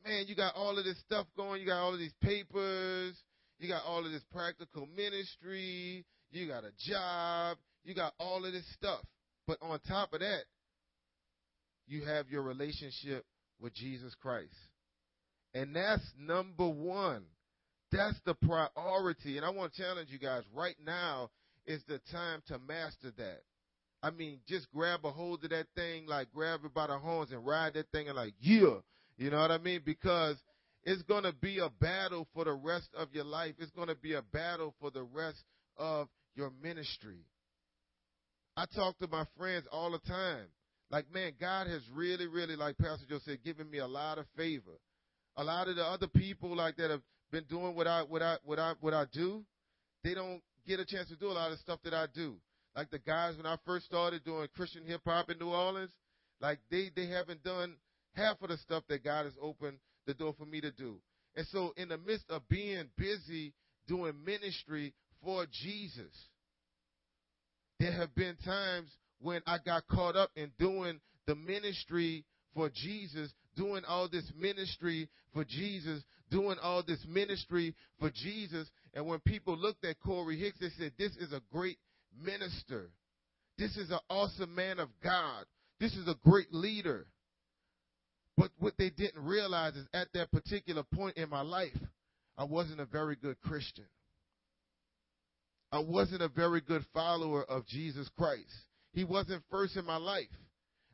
man, 0.05 0.25
you 0.27 0.35
got 0.35 0.55
all 0.55 0.79
of 0.79 0.85
this 0.85 0.99
stuff 1.01 1.27
going, 1.37 1.61
you 1.61 1.67
got 1.67 1.81
all 1.81 1.93
of 1.93 1.99
these 1.99 2.15
papers, 2.23 3.17
you 3.59 3.69
got 3.69 3.85
all 3.85 4.05
of 4.05 4.11
this 4.11 4.25
practical 4.33 4.87
ministry, 4.97 6.05
you 6.31 6.49
got 6.49 6.65
a 6.65 6.73
job, 6.79 7.57
you 7.85 7.95
got 7.95 8.15
all 8.19 8.45
of 8.45 8.53
this 8.53 8.67
stuff. 8.75 9.01
But 9.47 9.59
on 9.63 9.79
top 9.81 10.13
of 10.13 10.21
that, 10.21 10.43
you 11.87 12.05
have 12.05 12.29
your 12.29 12.43
relationship 12.43 13.25
with 13.61 13.75
Jesus 13.75 14.15
Christ. 14.21 14.55
And 15.55 15.75
that's 15.75 16.03
number 16.19 16.69
one. 16.69 17.25
That's 17.91 18.19
the 18.25 18.35
priority. 18.35 19.37
And 19.37 19.47
I 19.47 19.51
want 19.51 19.73
to 19.73 19.83
challenge 19.83 20.11
you 20.11 20.19
guys 20.19 20.43
right 20.55 20.77
now 20.85 21.31
is 21.67 21.83
the 21.89 22.01
time 22.13 22.43
to 22.49 22.59
master 22.59 23.13
that. 23.17 23.43
I 24.03 24.11
mean, 24.11 24.39
just 24.47 24.71
grab 24.73 25.01
a 25.05 25.11
hold 25.11 25.43
of 25.45 25.51
that 25.51 25.67
thing, 25.75 26.07
like 26.07 26.29
grab 26.33 26.61
it 26.65 26.73
by 26.75 26.87
the 26.87 26.99
horns 26.99 27.33
and 27.33 27.45
ride 27.45 27.75
that 27.75 27.91
thing 27.91 28.09
and 28.09 28.17
like, 28.17 28.35
yeah. 28.41 28.77
You 29.17 29.31
know 29.31 29.39
what 29.39 29.51
I 29.51 29.59
mean? 29.59 29.81
Because 29.85 30.37
it's 30.85 31.03
going 31.03 31.25
to 31.25 31.33
be 31.33 31.59
a 31.59 31.71
battle 31.81 32.29
for 32.33 32.45
the 32.45 32.53
rest 32.53 32.89
of 32.97 33.09
your 33.13 33.25
life. 33.25 33.55
It's 33.59 33.73
going 33.73 33.89
to 33.89 33.97
be 33.97 34.15
a 34.15 34.23
battle 34.23 34.75
for 34.81 34.91
the 34.91 35.03
rest 35.03 35.43
of 35.77 36.09
your 36.37 36.53
ministry. 36.63 37.25
I 38.57 38.67
talk 38.75 38.99
to 38.99 39.09
my 39.09 39.25
friends 39.37 39.67
all 39.73 39.91
the 39.91 39.99
time. 39.99 40.47
Like, 40.91 41.13
man, 41.13 41.33
God 41.39 41.67
has 41.67 41.83
really, 41.93 42.27
really, 42.27 42.57
like 42.57 42.79
Pastor 42.79 43.05
Joe 43.09 43.19
said, 43.25 43.43
given 43.45 43.69
me 43.71 43.79
a 43.79 43.87
lot 43.87 44.19
of 44.19 44.27
favor. 44.37 44.79
A 45.37 45.45
lot 45.45 45.69
of 45.69 45.77
the 45.77 45.85
other 45.85 46.09
people 46.09 46.57
like 46.57 46.77
that 46.77 46.91
have 46.91 47.03
been 47.31 47.45
doing 47.45 47.75
what 47.75 47.87
I 47.87 48.03
what 48.03 48.23
I 48.23 48.37
what 48.45 48.59
I 48.59 48.75
what 48.81 48.95
I 48.95 49.05
do, 49.13 49.45
they 50.05 50.15
don't 50.15 50.43
get 50.67 50.81
a 50.81 50.85
chance 50.85 51.09
to 51.09 51.17
do 51.17 51.27
a 51.27 51.33
lot 51.33 51.53
of 51.53 51.59
stuff 51.59 51.81
that 51.85 51.95
I 51.95 52.07
do. 52.15 52.37
Like 52.77 52.91
the 52.91 52.99
guys 52.99 53.37
when 53.37 53.47
I 53.47 53.57
first 53.65 53.87
started 53.87 54.25
doing 54.25 54.47
Christian 54.55 54.85
hip 54.87 55.01
hop 55.05 55.31
in 55.31 55.39
New 55.39 55.51
Orleans, 55.51 55.93
like 56.41 56.59
they 56.71 56.91
they 56.95 57.07
haven't 57.07 57.43
done 57.43 57.77
half 58.15 58.41
of 58.43 58.49
the 58.49 58.57
stuff 58.59 58.85
that 58.89 59.05
God 59.05 59.25
has 59.25 59.35
opened 59.41 59.79
the 60.07 60.15
door 60.15 60.35
for 60.39 60.47
me 60.47 60.61
to 60.61 60.71
do. 60.71 61.01
And 61.37 61.47
so 61.53 61.73
in 61.77 61.89
the 61.89 61.99
midst 61.99 62.25
of 62.31 62.49
being 62.49 62.89
busy 62.97 63.53
doing 63.87 64.13
ministry 64.25 64.95
for 65.23 65.47
Jesus, 65.51 66.13
there 67.79 67.93
have 67.93 68.15
been 68.15 68.37
times 68.45 68.91
when 69.21 69.43
I 69.47 69.59
got 69.65 69.87
caught 69.89 70.17
up 70.17 70.31
in 70.37 70.51
doing 70.59 71.01
the 71.27 71.35
ministry 71.35 72.25
for 72.55 72.71
Jesus, 72.75 73.33
doing 73.59 73.83
all 73.87 74.09
this 74.09 74.31
ministry 74.39 75.09
for 75.35 75.45
Jesus, 75.45 76.03
doing 76.31 76.57
all 76.63 76.83
this 76.87 77.05
ministry 77.09 77.75
for 77.99 78.11
Jesus. 78.11 78.71
And 78.95 79.07
when 79.07 79.19
people 79.21 79.57
looked 79.57 79.85
at 79.85 80.01
Corey 80.01 80.39
Hicks, 80.39 80.59
they 80.61 80.71
said, 80.79 80.93
This 80.97 81.15
is 81.17 81.33
a 81.33 81.43
great 81.53 81.79
minister. 82.23 82.91
This 83.59 83.77
is 83.77 83.91
an 83.91 83.99
awesome 84.09 84.55
man 84.55 84.79
of 84.79 84.89
God. 85.03 85.45
This 85.81 85.93
is 85.95 86.07
a 86.07 86.15
great 86.25 86.53
leader. 86.55 87.07
But 88.37 88.53
what 88.59 88.75
they 88.79 88.91
didn't 88.91 89.25
realize 89.25 89.75
is 89.75 89.87
at 89.93 90.09
that 90.15 90.31
particular 90.31 90.85
point 90.95 91.17
in 91.17 91.29
my 91.29 91.41
life, 91.41 91.77
I 92.37 92.45
wasn't 92.45 92.81
a 92.81 92.85
very 92.85 93.17
good 93.17 93.41
Christian. 93.41 93.87
I 95.73 95.81
wasn't 95.81 96.23
a 96.23 96.29
very 96.29 96.61
good 96.61 96.85
follower 96.95 97.45
of 97.45 97.67
Jesus 97.67 98.09
Christ. 98.17 98.47
He 98.93 99.03
wasn't 99.03 99.43
first 99.51 99.77
in 99.77 99.85
my 99.85 99.97
life. 99.97 100.29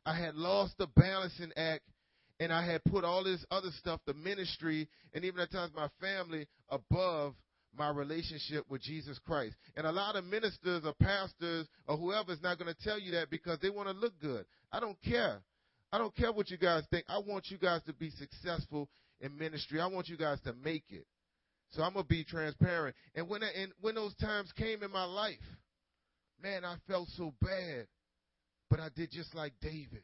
I 0.05 0.15
had 0.15 0.35
lost 0.35 0.77
the 0.77 0.87
balancing 0.87 1.51
act 1.55 1.83
and 2.39 2.51
I 2.51 2.65
had 2.65 2.83
put 2.83 3.03
all 3.03 3.23
this 3.23 3.43
other 3.49 3.69
stuff, 3.79 4.01
the 4.05 4.13
ministry, 4.13 4.87
and 5.13 5.23
even 5.23 5.39
at 5.39 5.51
times 5.51 5.71
my 5.75 5.89
family, 6.01 6.47
above 6.69 7.33
my 7.77 7.89
relationship 7.89 8.65
with 8.69 8.81
Jesus 8.81 9.19
Christ. 9.25 9.55
And 9.75 9.85
a 9.85 9.91
lot 9.91 10.15
of 10.15 10.25
ministers 10.25 10.83
or 10.85 10.93
pastors 10.93 11.67
or 11.87 11.97
whoever 11.97 12.31
is 12.31 12.41
not 12.41 12.57
going 12.57 12.73
to 12.73 12.83
tell 12.83 12.99
you 12.99 13.11
that 13.11 13.29
because 13.29 13.59
they 13.59 13.69
want 13.69 13.89
to 13.89 13.93
look 13.93 14.13
good. 14.21 14.45
I 14.71 14.79
don't 14.79 14.97
care. 15.03 15.41
I 15.91 15.97
don't 15.97 16.15
care 16.15 16.31
what 16.31 16.49
you 16.49 16.57
guys 16.57 16.83
think. 16.89 17.05
I 17.07 17.19
want 17.19 17.45
you 17.49 17.57
guys 17.57 17.81
to 17.83 17.93
be 17.93 18.09
successful 18.11 18.89
in 19.21 19.37
ministry. 19.37 19.79
I 19.79 19.87
want 19.87 20.07
you 20.07 20.17
guys 20.17 20.39
to 20.41 20.53
make 20.53 20.85
it. 20.89 21.05
So 21.71 21.83
I'm 21.83 21.93
gonna 21.93 22.05
be 22.05 22.23
transparent. 22.23 22.95
And 23.15 23.29
when 23.29 23.43
I, 23.43 23.49
and 23.49 23.71
when 23.81 23.95
those 23.95 24.15
times 24.15 24.51
came 24.53 24.83
in 24.83 24.91
my 24.91 25.03
life, 25.03 25.35
man, 26.41 26.63
I 26.63 26.75
felt 26.87 27.09
so 27.17 27.33
bad. 27.41 27.87
But 28.69 28.79
I 28.79 28.89
did 28.95 29.11
just 29.11 29.35
like 29.35 29.53
David. 29.61 30.03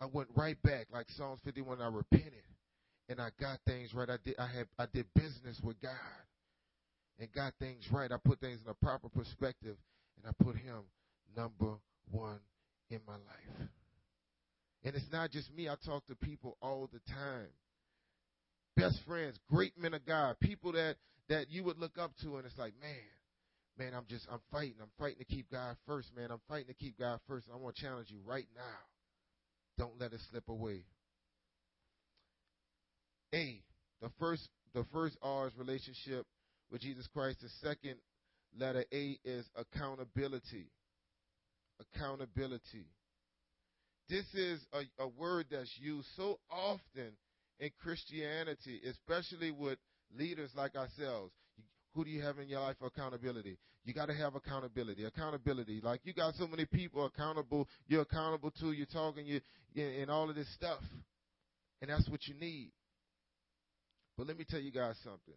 I 0.00 0.06
went 0.06 0.28
right 0.36 0.60
back, 0.62 0.86
like 0.92 1.06
Psalms 1.16 1.40
51. 1.44 1.80
I 1.80 1.88
repented, 1.88 2.44
and 3.08 3.20
I 3.20 3.30
got 3.40 3.58
things 3.66 3.92
right. 3.94 4.08
I 4.08 4.16
did. 4.24 4.36
I 4.38 4.46
had. 4.46 4.66
I 4.78 4.86
did 4.92 5.06
business 5.14 5.60
with 5.62 5.80
God, 5.80 5.92
and 7.18 7.32
got 7.32 7.54
things 7.58 7.84
right. 7.92 8.10
I 8.12 8.16
put 8.24 8.40
things 8.40 8.60
in 8.64 8.70
a 8.70 8.74
proper 8.74 9.08
perspective, 9.08 9.76
and 10.16 10.26
I 10.26 10.44
put 10.44 10.56
Him 10.56 10.84
number 11.36 11.74
one 12.10 12.38
in 12.90 13.00
my 13.06 13.14
life. 13.14 13.68
And 14.84 14.94
it's 14.94 15.10
not 15.10 15.30
just 15.30 15.52
me. 15.54 15.68
I 15.68 15.74
talk 15.84 16.06
to 16.06 16.14
people 16.14 16.56
all 16.62 16.88
the 16.92 17.00
time. 17.12 17.48
Best 18.76 19.00
friends, 19.06 19.36
great 19.50 19.76
men 19.76 19.92
of 19.94 20.06
God, 20.06 20.36
people 20.40 20.72
that 20.72 20.96
that 21.28 21.50
you 21.50 21.64
would 21.64 21.78
look 21.78 21.98
up 21.98 22.12
to, 22.22 22.36
and 22.36 22.46
it's 22.46 22.56
like, 22.56 22.72
man, 22.80 22.94
man, 23.76 23.94
I'm 23.94 24.04
just 24.08 24.26
I'm 24.30 24.40
fighting. 24.52 24.76
I'm 24.80 24.90
fighting 24.98 25.18
to 25.18 25.24
keep 25.24 25.50
God 25.50 25.76
first, 25.86 26.14
man. 26.16 26.30
I'm 26.30 26.40
fighting 26.48 26.68
to 26.68 26.74
keep 26.74 26.98
God 26.98 27.18
first. 27.26 27.48
I 27.52 27.56
want 27.56 27.74
to 27.74 27.82
challenge 27.82 28.08
you 28.10 28.18
right 28.24 28.46
now. 28.54 28.78
Don't 29.78 29.98
let 30.00 30.12
it 30.12 30.20
slip 30.30 30.48
away. 30.48 30.82
A, 33.34 33.62
the 34.02 34.10
first 34.18 34.48
the 34.74 34.84
first 34.92 35.16
R 35.22 35.46
is 35.46 35.52
relationship 35.56 36.26
with 36.70 36.82
Jesus 36.82 37.06
Christ. 37.14 37.38
The 37.40 37.48
second 37.62 37.96
letter 38.58 38.84
A 38.92 39.18
is 39.24 39.46
accountability. 39.56 40.66
Accountability. 41.94 42.86
This 44.08 44.24
is 44.34 44.60
a, 44.72 45.02
a 45.02 45.08
word 45.08 45.46
that's 45.50 45.72
used 45.78 46.08
so 46.16 46.38
often 46.50 47.12
in 47.60 47.70
Christianity, 47.82 48.80
especially 48.88 49.50
with 49.50 49.78
leaders 50.16 50.50
like 50.56 50.74
ourselves. 50.74 51.32
Who 51.98 52.04
do 52.04 52.10
you 52.10 52.22
have 52.22 52.38
in 52.38 52.48
your 52.48 52.60
life 52.60 52.76
for 52.78 52.86
accountability? 52.86 53.58
You 53.84 53.92
got 53.92 54.06
to 54.06 54.14
have 54.14 54.36
accountability. 54.36 55.04
Accountability. 55.04 55.80
Like 55.82 56.00
you 56.04 56.12
got 56.12 56.32
so 56.36 56.46
many 56.46 56.64
people 56.64 57.04
accountable. 57.06 57.68
You're 57.88 58.02
accountable 58.02 58.52
to. 58.60 58.70
You're 58.70 58.86
talking. 58.86 59.26
You 59.26 59.40
and 59.74 60.08
all 60.08 60.30
of 60.30 60.36
this 60.36 60.46
stuff, 60.54 60.78
and 61.82 61.90
that's 61.90 62.08
what 62.08 62.20
you 62.28 62.34
need. 62.38 62.70
But 64.16 64.28
let 64.28 64.38
me 64.38 64.44
tell 64.48 64.60
you 64.60 64.70
guys 64.70 64.94
something. 65.02 65.34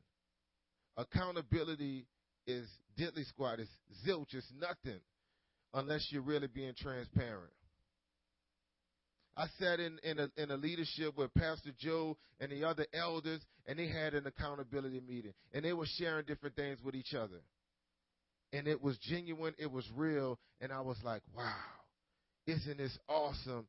Accountability 0.97 2.05
is 2.45 2.67
diddly 2.95 3.25
squat. 3.25 3.57
It's 3.57 3.71
zilch. 4.07 4.35
It's 4.35 4.53
nothing 4.59 4.99
unless 5.73 6.09
you're 6.11 6.21
really 6.21 6.45
being 6.45 6.75
transparent. 6.77 7.53
I 9.37 9.47
sat 9.59 9.79
in 9.79 9.97
in 10.03 10.19
a, 10.19 10.29
in 10.37 10.51
a 10.51 10.57
leadership 10.57 11.17
with 11.17 11.33
Pastor 11.33 11.71
Joe 11.79 12.17
and 12.39 12.51
the 12.51 12.65
other 12.65 12.85
elders, 12.93 13.41
and 13.65 13.79
they 13.79 13.87
had 13.87 14.13
an 14.13 14.27
accountability 14.27 14.99
meeting, 14.99 15.33
and 15.53 15.63
they 15.63 15.73
were 15.73 15.87
sharing 15.97 16.25
different 16.25 16.55
things 16.55 16.79
with 16.83 16.95
each 16.95 17.13
other, 17.13 17.41
and 18.51 18.67
it 18.67 18.81
was 18.81 18.97
genuine, 18.97 19.53
it 19.57 19.71
was 19.71 19.85
real, 19.95 20.37
and 20.59 20.71
I 20.71 20.81
was 20.81 20.97
like, 21.03 21.21
wow, 21.35 21.53
isn't 22.45 22.77
this 22.77 22.97
awesome 23.07 23.67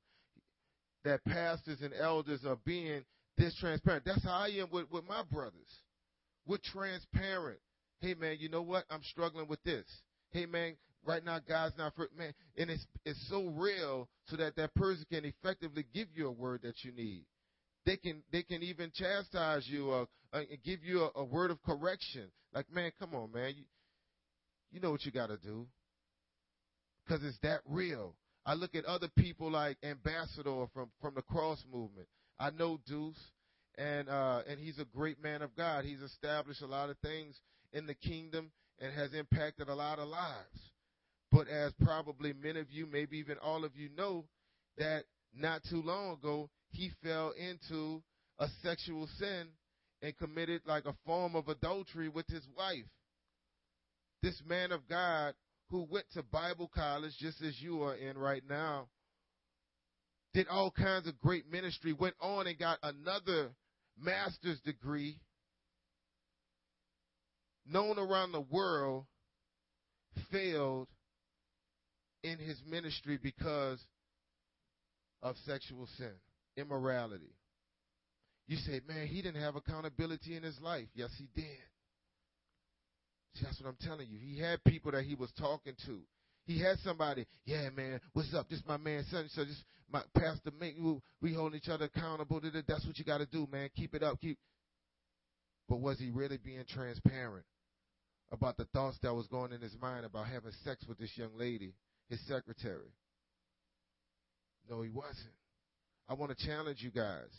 that 1.05 1.25
pastors 1.25 1.79
and 1.81 1.93
elders 1.95 2.41
are 2.45 2.59
being 2.65 3.05
this 3.39 3.55
transparent? 3.61 4.05
That's 4.05 4.25
how 4.25 4.41
I 4.41 4.49
am 4.49 4.69
with 4.73 4.91
with 4.91 5.05
my 5.09 5.23
brothers. 5.31 5.81
We're 6.47 6.59
transparent. 6.73 7.61
Hey 8.01 8.15
man, 8.15 8.37
you 8.41 8.49
know 8.49 8.63
what? 8.63 8.85
I'm 8.91 9.03
struggling 9.05 9.47
with 9.47 9.63
this. 9.63 9.85
Hey 10.33 10.47
man, 10.47 10.75
Right 11.05 11.25
now, 11.25 11.41
God's 11.47 11.77
not 11.77 11.95
for 11.97 12.09
man, 12.17 12.33
and 12.57 12.71
it's 12.71 12.87
it's 13.05 13.29
so 13.29 13.47
real 13.47 14.09
so 14.27 14.37
that 14.37 14.55
that 14.57 14.75
person 14.75 15.05
can 15.11 15.25
effectively 15.25 15.85
give 15.93 16.09
you 16.15 16.29
a 16.29 16.33
word 16.33 16.61
that 16.63 16.85
you 16.85 16.93
need. 16.93 17.25
They 17.85 17.97
can 17.97 18.23
they 18.31 18.45
can 18.45 18.63
even 18.63 18.93
chastise 18.95 19.67
you 19.67 19.91
or 19.91 20.07
uh, 20.33 20.43
give 20.65 20.85
you 20.85 21.03
a, 21.03 21.21
a, 21.21 21.25
word 21.25 21.51
of 21.51 21.61
correction. 21.63 22.31
Like, 22.55 22.73
man, 22.73 22.93
come 23.01 23.15
on, 23.15 23.33
man, 23.33 23.55
you 23.57 23.65
you 24.71 24.81
know 24.81 24.93
what 24.93 25.05
you 25.05 25.11
got 25.11 25.27
to 25.27 25.37
do 25.39 25.67
because 27.05 27.25
it's 27.25 27.39
that 27.43 27.61
real. 27.67 28.15
I 28.47 28.55
look 28.55 28.75
at 28.75 28.85
other 28.85 29.09
people 29.19 29.51
like 29.51 29.79
Ambassador 29.83 30.67
from 30.73 30.91
from 31.01 31.15
the 31.15 31.23
Cross 31.23 31.65
Movement. 31.73 32.07
I 32.39 32.51
know 32.51 32.79
Deuce, 32.87 33.19
and 33.77 34.09
uh, 34.09 34.43
and 34.49 34.61
he's 34.61 34.79
a 34.79 34.85
great 34.85 35.23
man 35.23 35.43
of 35.43 35.55
God. 35.57 35.85
He's 35.85 36.01
established 36.01 36.63
a 36.63 36.67
lot 36.67 36.91
of 36.91 36.99
things 36.99 37.37
in 37.73 37.87
the 37.87 37.95
kingdom 37.95 38.51
and 38.81 38.93
has 38.95 39.13
impacted 39.15 39.69
a 39.69 39.75
lot 39.75 39.99
of 39.99 40.09
lives. 40.09 40.72
But 41.33 41.49
as 41.49 41.73
probably 41.83 42.35
many 42.35 42.61
of 42.61 42.71
you, 42.71 42.87
maybe 42.87 43.17
even 43.17 43.39
all 43.39 43.65
of 43.65 43.75
you 43.75 43.89
know, 43.97 44.27
that 44.77 45.05
not 45.35 45.63
too 45.69 45.81
long 45.83 46.13
ago, 46.13 46.51
he 46.71 46.91
fell 47.03 47.33
into 47.33 48.03
a 48.39 48.47
sexual 48.63 49.09
sin 49.19 49.49
and 50.03 50.17
committed 50.19 50.61
like 50.67 50.85
a 50.85 50.95
form 51.07 51.35
of 51.35 51.49
adultery 51.49 52.11
with 52.11 52.27
his 52.27 52.47
wife. 52.57 52.85
This 54.23 54.41
man 54.47 54.73
of 54.73 54.87
God 54.89 55.35
who 55.71 55.87
went 55.91 56.05
to 56.13 56.23
Bible 56.23 56.71
college 56.73 57.13
just 57.19 57.41
as 57.41 57.59
you 57.61 57.83
are 57.83 57.95
in 57.95 58.19
right 58.19 58.43
now, 58.47 58.89
did 60.35 60.49
all 60.49 60.71
kinds 60.71 61.09
of 61.09 61.19
great 61.19 61.51
ministry, 61.51 61.95
went 61.95 62.15
on 62.21 62.47
and 62.47 62.59
got 62.59 62.79
another 62.83 63.53
master's 63.99 64.61
degree, 64.61 65.19
known 67.67 67.99
around 67.99 68.33
the 68.33 68.41
world, 68.41 69.07
failed 70.31 70.89
in 72.23 72.39
his 72.39 72.61
ministry 72.69 73.19
because 73.23 73.81
of 75.23 75.37
sexual 75.47 75.89
sin, 75.99 76.13
immorality. 76.57 77.35
You 78.49 78.57
say, 78.57 78.81
man, 78.87 79.07
he 79.07 79.23
didn't 79.23 79.41
have 79.41 79.57
accountability 79.57 80.37
in 80.37 80.43
his 80.43 80.59
life. 80.61 80.89
Yes, 80.95 81.11
he 81.17 81.29
did. 81.35 81.47
See, 83.35 83.45
that's 83.45 83.61
what 83.61 83.69
I'm 83.69 83.77
telling 83.87 84.09
you. 84.11 84.19
He 84.19 84.41
had 84.41 84.63
people 84.65 84.93
that 84.93 85.05
he 85.05 85.15
was 85.15 85.31
talking 85.39 85.75
to. 85.87 86.01
He 86.45 86.61
had 86.61 86.79
somebody, 86.81 87.27
yeah, 87.45 87.71
man, 87.71 88.01
what's 88.13 88.35
up? 88.35 88.49
This 88.51 88.61
my 88.67 88.77
man, 88.77 89.05
son. 89.11 89.29
So 89.33 89.45
this 89.45 89.63
my 89.91 90.03
pastor, 90.15 90.51
make 90.59 90.75
we 91.21 91.33
hold 91.33 91.55
each 91.55 91.69
other 91.69 91.85
accountable. 91.85 92.41
That's 92.43 92.85
what 92.85 92.99
you 92.99 93.05
got 93.05 93.19
to 93.19 93.27
do, 93.27 93.47
man. 93.51 93.71
Keep 93.77 93.95
it 93.95 94.03
up. 94.03 94.21
Keep. 94.21 94.39
But 95.69 95.81
was 95.81 95.99
he 95.99 96.11
really 96.11 96.39
being 96.39 96.65
transparent 96.69 97.47
about 98.33 98.57
the 98.57 98.65
thoughts 98.67 98.99
that 99.03 99.15
was 99.15 99.27
going 99.29 99.53
in 99.53 99.61
his 99.61 99.77
mind 99.81 100.05
about 100.05 100.27
having 100.27 100.53
sex 100.65 100.85
with 100.89 100.99
this 100.99 101.13
young 101.17 101.31
lady 101.39 101.75
his 102.13 102.21
secretary. 102.29 102.93
No, 104.69 104.83
he 104.83 104.91
wasn't. 104.91 105.33
I 106.11 106.13
want 106.13 106.37
to 106.37 106.47
challenge 106.47 106.83
you 106.83 106.91
guys. 106.91 107.31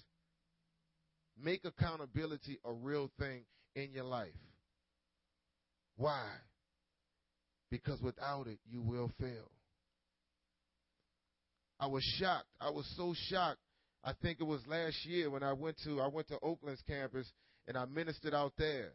Make 1.42 1.64
accountability 1.64 2.58
a 2.66 2.74
real 2.74 3.12
thing 3.20 3.44
in 3.76 3.92
your 3.94 4.06
life. 4.06 4.34
Why? 5.96 6.26
Because 7.70 8.02
without 8.02 8.48
it, 8.48 8.58
you 8.68 8.82
will 8.82 9.12
fail. 9.20 9.52
I 11.80 11.86
was 11.86 12.04
shocked. 12.20 12.48
I 12.60 12.72
was 12.72 12.92
so 12.98 13.14
shocked. 13.30 13.60
I 14.04 14.14
think 14.24 14.40
it 14.42 14.46
was 14.46 14.62
last 14.68 15.06
year 15.06 15.30
when 15.30 15.44
I 15.44 15.54
went 15.54 15.78
to 15.84 16.02
I 16.02 16.08
went 16.08 16.30
to 16.30 16.40
Oakland's 16.42 16.82
campus 16.88 17.32
and 17.68 17.78
I 17.78 17.86
ministered 17.86 18.34
out 18.34 18.54
there. 18.58 18.94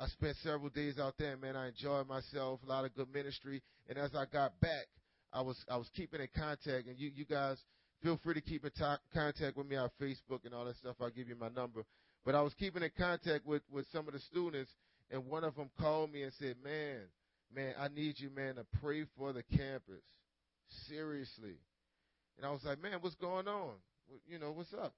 I 0.00 0.06
spent 0.06 0.34
several 0.42 0.70
days 0.70 0.98
out 0.98 1.14
there, 1.18 1.36
man. 1.36 1.56
I 1.56 1.68
enjoyed 1.68 2.08
myself, 2.08 2.60
a 2.64 2.66
lot 2.66 2.86
of 2.86 2.94
good 2.94 3.12
ministry. 3.12 3.60
And 3.86 3.98
as 3.98 4.14
I 4.14 4.24
got 4.24 4.58
back, 4.58 4.86
I 5.30 5.42
was 5.42 5.62
I 5.70 5.76
was 5.76 5.90
keeping 5.94 6.22
in 6.22 6.28
contact. 6.34 6.88
And 6.88 6.98
you 6.98 7.10
you 7.14 7.26
guys 7.26 7.58
feel 8.02 8.18
free 8.24 8.32
to 8.32 8.40
keep 8.40 8.64
in 8.64 8.70
t- 8.70 8.84
contact 9.12 9.58
with 9.58 9.66
me 9.66 9.76
on 9.76 9.90
Facebook 10.00 10.46
and 10.46 10.54
all 10.54 10.64
that 10.64 10.76
stuff. 10.76 10.96
I'll 11.02 11.10
give 11.10 11.28
you 11.28 11.36
my 11.36 11.50
number. 11.50 11.84
But 12.24 12.34
I 12.34 12.40
was 12.40 12.54
keeping 12.54 12.82
in 12.82 12.90
contact 12.96 13.46
with 13.46 13.60
with 13.70 13.84
some 13.92 14.08
of 14.08 14.14
the 14.14 14.20
students, 14.20 14.70
and 15.10 15.26
one 15.26 15.44
of 15.44 15.54
them 15.54 15.68
called 15.78 16.10
me 16.10 16.22
and 16.22 16.32
said, 16.38 16.56
"Man, 16.64 17.00
man, 17.54 17.74
I 17.78 17.88
need 17.88 18.18
you, 18.18 18.30
man, 18.30 18.54
to 18.54 18.64
pray 18.80 19.04
for 19.18 19.34
the 19.34 19.42
campus, 19.42 20.02
seriously." 20.88 21.58
And 22.38 22.46
I 22.46 22.50
was 22.50 22.64
like, 22.64 22.80
"Man, 22.80 22.96
what's 23.02 23.16
going 23.16 23.48
on? 23.48 23.74
You 24.26 24.38
know, 24.38 24.52
what's 24.52 24.72
up?" 24.72 24.94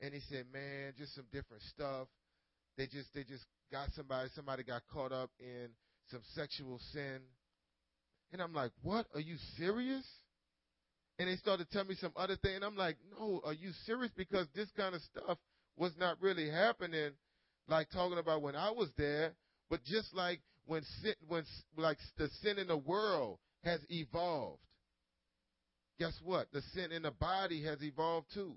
And 0.00 0.12
he 0.12 0.20
said, 0.28 0.46
"Man, 0.52 0.94
just 0.98 1.14
some 1.14 1.26
different 1.30 1.62
stuff. 1.74 2.08
They 2.78 2.86
just 2.86 3.12
they 3.12 3.24
just 3.24 3.44
got 3.72 3.88
somebody, 3.94 4.30
somebody 4.36 4.62
got 4.62 4.82
caught 4.92 5.10
up 5.10 5.30
in 5.40 5.68
some 6.10 6.20
sexual 6.34 6.80
sin. 6.92 7.18
And 8.32 8.40
I'm 8.40 8.54
like, 8.54 8.70
what? 8.82 9.06
Are 9.14 9.20
you 9.20 9.36
serious? 9.58 10.06
And 11.18 11.28
they 11.28 11.34
started 11.36 11.68
telling 11.72 11.88
me 11.88 11.96
some 12.00 12.12
other 12.16 12.36
thing. 12.36 12.54
And 12.54 12.64
I'm 12.64 12.76
like, 12.76 12.96
no, 13.18 13.40
are 13.44 13.52
you 13.52 13.70
serious? 13.84 14.12
Because 14.16 14.46
this 14.54 14.68
kind 14.76 14.94
of 14.94 15.02
stuff 15.02 15.38
was 15.76 15.92
not 15.98 16.22
really 16.22 16.48
happening, 16.48 17.10
like 17.66 17.90
talking 17.90 18.18
about 18.18 18.42
when 18.42 18.54
I 18.54 18.70
was 18.70 18.90
there. 18.96 19.32
But 19.68 19.82
just 19.84 20.14
like 20.14 20.40
when 20.66 20.82
sin, 21.02 21.14
when 21.26 21.42
like 21.76 21.98
the 22.16 22.28
sin 22.42 22.58
in 22.58 22.68
the 22.68 22.76
world 22.76 23.38
has 23.64 23.80
evolved, 23.88 24.60
guess 25.98 26.16
what? 26.22 26.46
The 26.52 26.62
sin 26.74 26.92
in 26.92 27.02
the 27.02 27.10
body 27.10 27.64
has 27.64 27.82
evolved 27.82 28.28
too. 28.32 28.54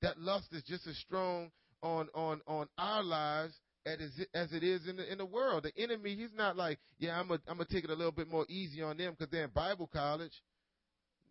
That 0.00 0.20
lust 0.20 0.46
is 0.52 0.62
just 0.62 0.86
as 0.86 0.96
strong 0.98 1.50
on 1.82 2.08
on 2.14 2.40
on 2.46 2.68
our 2.76 3.02
lives 3.02 3.54
as 3.86 4.52
it 4.52 4.62
is 4.62 4.86
in 4.86 4.96
the, 4.96 5.10
in 5.10 5.18
the 5.18 5.24
world. 5.24 5.64
The 5.64 5.82
enemy, 5.82 6.14
he's 6.14 6.34
not 6.36 6.56
like, 6.56 6.78
yeah, 6.98 7.18
I'm 7.18 7.28
gonna 7.28 7.40
I'm 7.48 7.56
gonna 7.56 7.68
take 7.70 7.84
it 7.84 7.90
a 7.90 7.94
little 7.94 8.12
bit 8.12 8.28
more 8.28 8.46
easy 8.48 8.82
on 8.82 8.96
them 8.96 9.12
because 9.12 9.30
they're 9.30 9.44
in 9.44 9.50
Bible 9.50 9.88
college. 9.92 10.32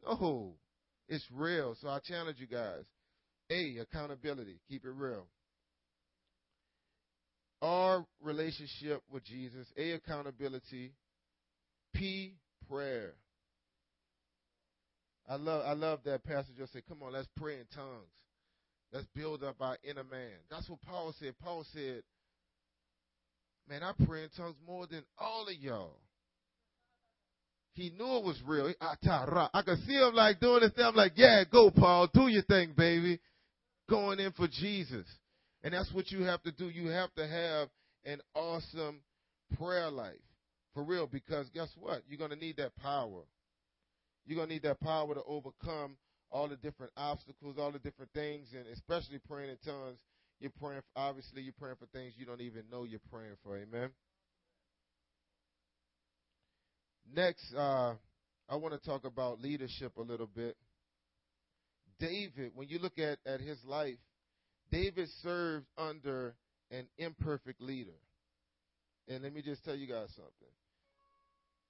No, 0.05 0.55
It's 1.07 1.25
real. 1.33 1.75
So 1.81 1.89
I 1.89 1.99
challenge 1.99 2.37
you 2.39 2.47
guys. 2.47 2.83
A, 3.49 3.77
accountability. 3.77 4.59
Keep 4.69 4.85
it 4.85 4.91
real. 4.91 5.25
R, 7.61 8.05
relationship 8.21 9.01
with 9.11 9.23
Jesus. 9.23 9.67
A, 9.77 9.91
accountability. 9.91 10.93
P, 11.93 12.35
prayer. 12.69 13.13
I 15.29 15.35
love 15.35 15.63
I 15.65 15.73
love 15.73 15.99
that 16.05 16.23
passage. 16.23 16.55
Just 16.57 16.73
say, 16.73 16.81
come 16.87 17.03
on, 17.03 17.13
let's 17.13 17.27
pray 17.35 17.55
in 17.55 17.65
tongues. 17.75 18.11
Let's 18.91 19.07
build 19.15 19.43
up 19.43 19.57
our 19.59 19.77
inner 19.83 20.03
man. 20.03 20.31
That's 20.49 20.69
what 20.69 20.81
Paul 20.81 21.13
said. 21.19 21.35
Paul 21.43 21.65
said, 21.73 22.03
Man, 23.69 23.83
I 23.83 23.91
pray 24.05 24.23
in 24.23 24.29
tongues 24.29 24.55
more 24.65 24.87
than 24.87 25.03
all 25.17 25.47
of 25.47 25.55
y'all. 25.55 25.99
He 27.73 27.91
knew 27.91 28.17
it 28.17 28.23
was 28.23 28.41
real. 28.45 28.73
I 28.81 29.61
could 29.61 29.77
see 29.85 29.93
him 29.93 30.15
like 30.15 30.39
doing 30.39 30.61
this 30.61 30.71
thing. 30.71 30.85
I'm 30.85 30.95
like, 30.95 31.11
yeah, 31.15 31.43
go, 31.51 31.69
Paul. 31.69 32.09
Do 32.11 32.27
your 32.27 32.43
thing, 32.43 32.73
baby. 32.75 33.19
Going 33.89 34.19
in 34.19 34.31
for 34.31 34.47
Jesus. 34.47 35.05
And 35.63 35.73
that's 35.73 35.91
what 35.93 36.09
you 36.09 36.23
have 36.23 36.41
to 36.43 36.51
do. 36.51 36.69
You 36.69 36.87
have 36.87 37.13
to 37.15 37.27
have 37.27 37.67
an 38.05 38.21
awesome 38.33 39.01
prayer 39.59 39.91
life. 39.91 40.15
For 40.73 40.83
real, 40.83 41.07
because 41.07 41.49
guess 41.53 41.69
what? 41.77 42.01
You're 42.07 42.17
going 42.17 42.31
to 42.31 42.35
need 42.35 42.57
that 42.57 42.75
power. 42.77 43.21
You're 44.25 44.37
going 44.37 44.47
to 44.47 44.53
need 44.55 44.63
that 44.63 44.79
power 44.79 45.13
to 45.13 45.21
overcome 45.27 45.97
all 46.31 46.47
the 46.47 46.55
different 46.57 46.91
obstacles, 46.97 47.55
all 47.57 47.71
the 47.71 47.79
different 47.79 48.11
things, 48.13 48.47
and 48.53 48.65
especially 48.67 49.19
praying 49.27 49.49
in 49.49 49.57
tongues. 49.65 49.99
You're 50.39 50.51
praying, 50.61 50.81
for, 50.81 50.99
obviously, 51.01 51.41
you're 51.41 51.53
praying 51.59 51.77
for 51.79 51.87
things 51.87 52.13
you 52.17 52.25
don't 52.25 52.41
even 52.41 52.63
know 52.71 52.83
you're 52.83 52.99
praying 53.11 53.35
for. 53.43 53.57
Amen. 53.57 53.89
Next, 57.15 57.53
uh, 57.55 57.93
I 58.49 58.55
want 58.55 58.73
to 58.73 58.79
talk 58.87 59.05
about 59.05 59.41
leadership 59.41 59.93
a 59.97 60.01
little 60.01 60.27
bit. 60.27 60.55
David, 61.99 62.51
when 62.53 62.69
you 62.69 62.79
look 62.79 62.99
at, 62.99 63.17
at 63.25 63.39
his 63.39 63.57
life, 63.65 63.97
David 64.71 65.07
served 65.23 65.65
under 65.77 66.35
an 66.69 66.87
imperfect 66.97 67.61
leader. 67.61 67.97
And 69.07 69.23
let 69.23 69.33
me 69.33 69.41
just 69.41 69.63
tell 69.63 69.75
you 69.75 69.87
guys 69.87 70.09
something. 70.15 70.53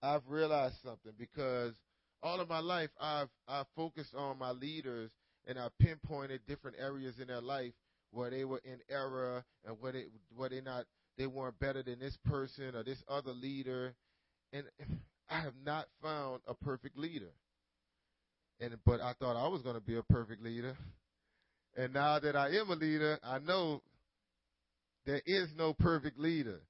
I've 0.01 0.27
realized 0.27 0.75
something 0.83 1.13
because 1.17 1.73
all 2.23 2.39
of 2.39 2.49
my 2.49 2.59
life 2.59 2.89
I've 2.99 3.29
I've 3.47 3.67
focused 3.75 4.13
on 4.15 4.39
my 4.39 4.51
leaders 4.51 5.11
and 5.47 5.57
I 5.57 5.67
pinpointed 5.79 6.41
different 6.47 6.77
areas 6.79 7.15
in 7.19 7.27
their 7.27 7.41
life 7.41 7.73
where 8.11 8.29
they 8.29 8.45
were 8.45 8.61
in 8.63 8.79
error 8.89 9.43
and 9.65 9.77
where 9.79 9.91
they 9.91 10.05
where 10.35 10.49
they 10.49 10.61
not 10.61 10.85
they 11.17 11.27
weren't 11.27 11.59
better 11.59 11.83
than 11.83 11.99
this 11.99 12.17
person 12.25 12.75
or 12.75 12.83
this 12.83 13.01
other 13.07 13.31
leader. 13.31 13.95
And 14.53 14.63
I 15.29 15.41
have 15.41 15.55
not 15.65 15.87
found 16.01 16.41
a 16.47 16.53
perfect 16.53 16.97
leader. 16.97 17.31
And 18.59 18.75
but 18.85 19.01
I 19.01 19.13
thought 19.19 19.35
I 19.35 19.47
was 19.49 19.61
going 19.61 19.75
to 19.75 19.81
be 19.81 19.97
a 19.97 20.03
perfect 20.03 20.41
leader. 20.41 20.75
And 21.75 21.93
now 21.93 22.19
that 22.19 22.35
I 22.35 22.49
am 22.49 22.69
a 22.69 22.75
leader, 22.75 23.19
I 23.23 23.39
know 23.39 23.83
there 25.05 25.21
is 25.25 25.49
no 25.55 25.73
perfect 25.73 26.17
leader. 26.17 26.61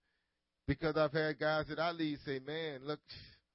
Because 0.67 0.97
I've 0.97 1.13
had 1.13 1.39
guys 1.39 1.65
that 1.69 1.79
I 1.79 1.91
lead 1.91 2.19
say, 2.25 2.39
"Man, 2.39 2.81
look, 2.83 2.99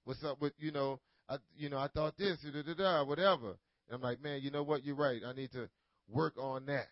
what's 0.05 0.25
up 0.25 0.41
with 0.41 0.55
you 0.59 0.73
know 0.73 0.99
I, 1.29 1.37
you 1.57 1.71
know, 1.71 1.79
I 1.79 1.89
thought 1.89 2.17
this, 2.17 2.39
da, 2.43 2.63
da, 2.63 2.75
da, 2.75 3.05
whatever. 3.05 3.57
And 3.89 3.95
I'm 3.95 4.01
like, 4.01 4.23
man, 4.23 4.41
you 4.43 4.51
know 4.51 4.63
what? 4.63 4.85
You're 4.85 4.97
right. 4.97 5.21
I 5.27 5.33
need 5.33 5.53
to 5.53 5.69
work 6.09 6.35
on 6.39 6.67
that. 6.67 6.89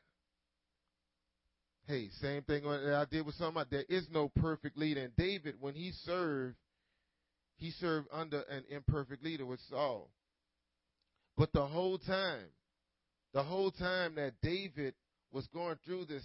Hey, 1.86 2.08
same 2.20 2.42
thing 2.42 2.62
that 2.62 2.94
I 2.94 3.04
did 3.10 3.26
with 3.26 3.34
somebody. 3.34 3.68
There 3.70 3.84
is 3.88 4.06
no 4.12 4.30
perfect 4.36 4.78
leader. 4.78 5.02
And 5.02 5.16
David, 5.16 5.56
when 5.60 5.74
he 5.74 5.92
served, 6.04 6.56
he 7.56 7.72
served 7.72 8.08
under 8.12 8.42
an 8.42 8.64
imperfect 8.70 9.24
leader 9.24 9.44
with 9.44 9.60
Saul. 9.68 10.10
But 11.36 11.52
the 11.52 11.66
whole 11.66 11.98
time, 11.98 12.46
the 13.32 13.42
whole 13.42 13.70
time 13.70 14.14
that 14.16 14.34
David 14.42 14.94
was 15.32 15.46
going 15.48 15.76
through 15.84 16.04
this, 16.06 16.24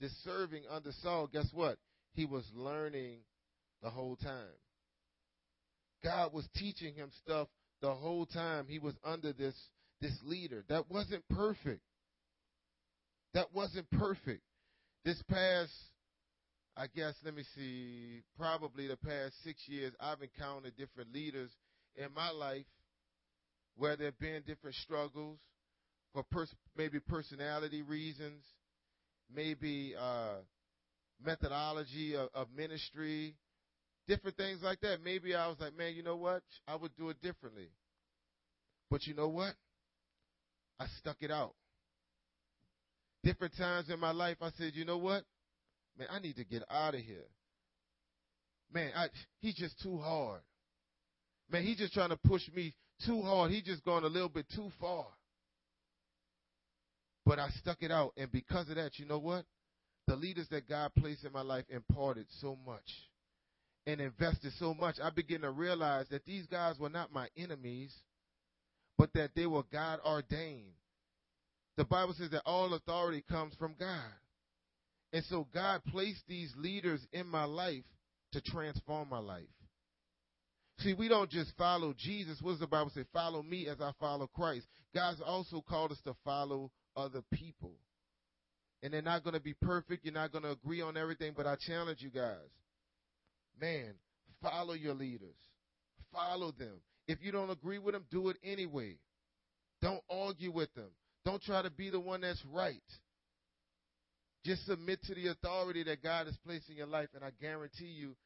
this 0.00 0.12
serving 0.24 0.62
under 0.70 0.92
Saul, 1.02 1.28
guess 1.32 1.48
what? 1.52 1.78
He 2.12 2.24
was 2.24 2.44
learning 2.54 3.18
the 3.82 3.90
whole 3.90 4.16
time. 4.16 4.54
God 6.02 6.32
was 6.32 6.48
teaching 6.56 6.94
him 6.94 7.10
stuff 7.24 7.48
the 7.82 7.92
whole 7.92 8.26
time 8.26 8.66
he 8.68 8.78
was 8.78 8.94
under 9.04 9.32
this 9.32 9.54
this 10.00 10.16
leader. 10.24 10.64
That 10.68 10.90
wasn't 10.90 11.24
perfect. 11.28 11.82
That 13.34 13.54
wasn't 13.54 13.90
perfect. 13.90 14.42
This 15.04 15.22
past 15.28 15.72
I 16.76 16.86
guess 16.94 17.14
let 17.24 17.34
me 17.34 17.44
see, 17.54 18.22
probably 18.38 18.86
the 18.86 18.96
past 18.96 19.34
6 19.44 19.60
years 19.66 19.92
I've 20.00 20.22
encountered 20.22 20.76
different 20.76 21.12
leaders 21.12 21.50
in 21.96 22.12
my 22.14 22.30
life 22.30 22.64
where 23.76 23.96
there've 23.96 24.18
been 24.18 24.42
different 24.46 24.76
struggles 24.76 25.38
for 26.12 26.22
pers- 26.30 26.54
maybe 26.76 27.00
personality 27.00 27.82
reasons, 27.82 28.42
maybe 29.34 29.94
uh, 29.98 30.36
methodology 31.24 32.16
of, 32.16 32.28
of 32.34 32.48
ministry, 32.56 33.34
different 34.06 34.36
things 34.36 34.60
like 34.62 34.80
that. 34.80 34.98
Maybe 35.04 35.34
I 35.34 35.46
was 35.48 35.56
like, 35.60 35.76
man, 35.76 35.94
you 35.94 36.02
know 36.02 36.16
what? 36.16 36.42
I 36.66 36.76
would 36.76 36.94
do 36.96 37.10
it 37.10 37.20
differently. 37.22 37.68
But 38.90 39.06
you 39.06 39.14
know 39.14 39.28
what? 39.28 39.54
I 40.78 40.86
stuck 40.98 41.16
it 41.20 41.30
out. 41.30 41.54
Different 43.22 43.56
times 43.56 43.90
in 43.90 44.00
my 44.00 44.12
life, 44.12 44.38
I 44.40 44.50
said, 44.56 44.72
you 44.74 44.84
know 44.84 44.98
what? 44.98 45.24
Man, 45.98 46.08
I 46.10 46.18
need 46.18 46.36
to 46.36 46.44
get 46.44 46.62
out 46.70 46.94
of 46.94 47.00
here. 47.00 47.26
Man, 48.72 48.90
I, 48.96 49.08
he's 49.40 49.54
just 49.54 49.80
too 49.82 49.98
hard. 49.98 50.40
Man, 51.50 51.64
he's 51.64 51.76
just 51.76 51.92
trying 51.92 52.10
to 52.10 52.16
push 52.16 52.42
me 52.54 52.74
too 53.04 53.20
hard. 53.22 53.50
He's 53.50 53.64
just 53.64 53.84
going 53.84 54.04
a 54.04 54.08
little 54.08 54.28
bit 54.28 54.46
too 54.54 54.70
far. 54.80 55.06
But 57.26 57.38
I 57.38 57.48
stuck 57.60 57.82
it 57.82 57.90
out. 57.90 58.12
And 58.16 58.32
because 58.32 58.68
of 58.70 58.76
that, 58.76 58.98
you 58.98 59.06
know 59.06 59.18
what? 59.18 59.44
The 60.06 60.16
leaders 60.16 60.48
that 60.50 60.68
God 60.68 60.92
placed 60.98 61.24
in 61.24 61.32
my 61.32 61.42
life 61.42 61.64
imparted 61.68 62.26
so 62.40 62.56
much 62.66 63.09
and 63.86 64.00
invested 64.00 64.52
so 64.58 64.74
much, 64.74 64.96
I 65.02 65.10
began 65.10 65.40
to 65.40 65.50
realize 65.50 66.06
that 66.10 66.24
these 66.24 66.46
guys 66.46 66.78
were 66.78 66.88
not 66.88 67.12
my 67.12 67.28
enemies, 67.36 67.94
but 68.98 69.12
that 69.14 69.30
they 69.34 69.46
were 69.46 69.62
God 69.72 70.00
ordained. 70.04 70.74
The 71.76 71.84
Bible 71.84 72.14
says 72.16 72.30
that 72.30 72.42
all 72.44 72.74
authority 72.74 73.24
comes 73.28 73.54
from 73.54 73.74
God. 73.78 74.12
And 75.12 75.24
so 75.24 75.46
God 75.52 75.80
placed 75.90 76.22
these 76.28 76.52
leaders 76.56 77.00
in 77.12 77.26
my 77.26 77.44
life 77.44 77.84
to 78.32 78.40
transform 78.40 79.08
my 79.08 79.18
life. 79.18 79.44
See, 80.80 80.94
we 80.94 81.08
don't 81.08 81.30
just 81.30 81.52
follow 81.58 81.94
Jesus. 81.96 82.38
What 82.40 82.52
does 82.52 82.60
the 82.60 82.66
Bible 82.66 82.90
say? 82.94 83.04
Follow 83.12 83.42
me 83.42 83.66
as 83.66 83.80
I 83.80 83.92
follow 83.98 84.26
Christ. 84.26 84.66
God's 84.94 85.20
also 85.20 85.62
called 85.66 85.92
us 85.92 86.00
to 86.04 86.14
follow 86.24 86.70
other 86.96 87.22
people. 87.32 87.72
And 88.82 88.92
they're 88.92 89.02
not 89.02 89.24
going 89.24 89.34
to 89.34 89.40
be 89.40 89.54
perfect. 89.60 90.04
You're 90.04 90.14
not 90.14 90.32
going 90.32 90.44
to 90.44 90.52
agree 90.52 90.80
on 90.80 90.96
everything, 90.96 91.34
but 91.36 91.46
I 91.46 91.56
challenge 91.56 92.00
you 92.00 92.10
guys 92.10 92.48
man, 93.60 93.94
follow 94.42 94.74
your 94.74 94.94
leaders. 94.94 95.36
Follow 96.12 96.52
them. 96.52 96.80
If 97.06 97.18
you 97.22 97.32
don't 97.32 97.50
agree 97.50 97.78
with 97.78 97.94
them, 97.94 98.04
do 98.10 98.28
it 98.28 98.36
anyway. 98.44 98.96
Don't 99.82 100.02
argue 100.10 100.52
with 100.52 100.72
them. 100.74 100.90
Don't 101.24 101.42
try 101.42 101.62
to 101.62 101.70
be 101.70 101.90
the 101.90 102.00
one 102.00 102.22
that's 102.22 102.42
right. 102.52 102.82
Just 104.44 104.64
submit 104.66 105.02
to 105.04 105.14
the 105.14 105.28
authority 105.28 105.82
that 105.84 106.02
God 106.02 106.26
has 106.26 106.36
placed 106.46 106.70
in 106.70 106.76
your 106.76 106.86
life, 106.86 107.08
and 107.14 107.22
I 107.22 107.30
guarantee 107.40 107.86
you, 107.86 108.16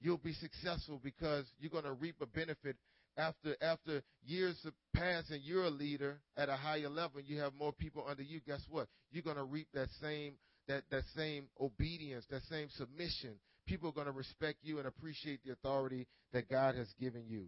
you'll 0.00 0.18
be 0.18 0.32
successful 0.34 1.00
because 1.02 1.46
you're 1.58 1.70
going 1.70 1.84
to 1.84 1.92
reap 1.92 2.16
a 2.20 2.26
benefit 2.26 2.76
after 3.16 3.56
after 3.60 4.02
years 4.24 4.56
passed 4.94 5.30
and 5.30 5.42
you're 5.42 5.64
a 5.64 5.70
leader 5.70 6.20
at 6.36 6.48
a 6.48 6.56
higher 6.56 6.88
level 6.88 7.18
and 7.18 7.28
you 7.28 7.38
have 7.38 7.52
more 7.54 7.72
people 7.72 8.04
under 8.08 8.22
you. 8.22 8.40
Guess 8.46 8.62
what? 8.70 8.88
You're 9.10 9.22
going 9.22 9.36
to 9.36 9.44
reap 9.44 9.68
that 9.74 9.88
same 10.00 10.34
that 10.68 10.84
that 10.90 11.04
same 11.16 11.48
obedience, 11.60 12.24
that 12.30 12.42
same 12.50 12.68
submission, 12.76 13.34
people 13.66 13.90
are 13.90 13.92
going 13.92 14.06
to 14.06 14.12
respect 14.12 14.58
you 14.62 14.78
and 14.78 14.86
appreciate 14.86 15.40
the 15.44 15.52
authority 15.52 16.06
that 16.32 16.48
God 16.48 16.74
has 16.74 16.88
given 17.00 17.24
you. 17.28 17.46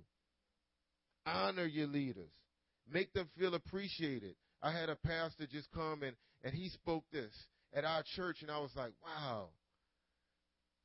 Honor 1.27 1.67
your 1.67 1.87
leaders. 1.87 2.31
Make 2.91 3.13
them 3.13 3.29
feel 3.39 3.55
appreciated. 3.55 4.35
I 4.63 4.73
had 4.73 4.89
a 4.89 4.97
pastor 4.97 5.47
just 5.51 5.71
come 5.73 6.03
and, 6.03 6.15
and 6.45 6.55
he 6.55 6.69
spoke 6.69 7.05
this 7.13 7.33
at 7.75 7.85
our 7.85 8.03
church, 8.15 8.39
and 8.43 8.51
I 8.51 8.59
was 8.59 8.71
like, 8.77 8.93
wow, 9.05 9.49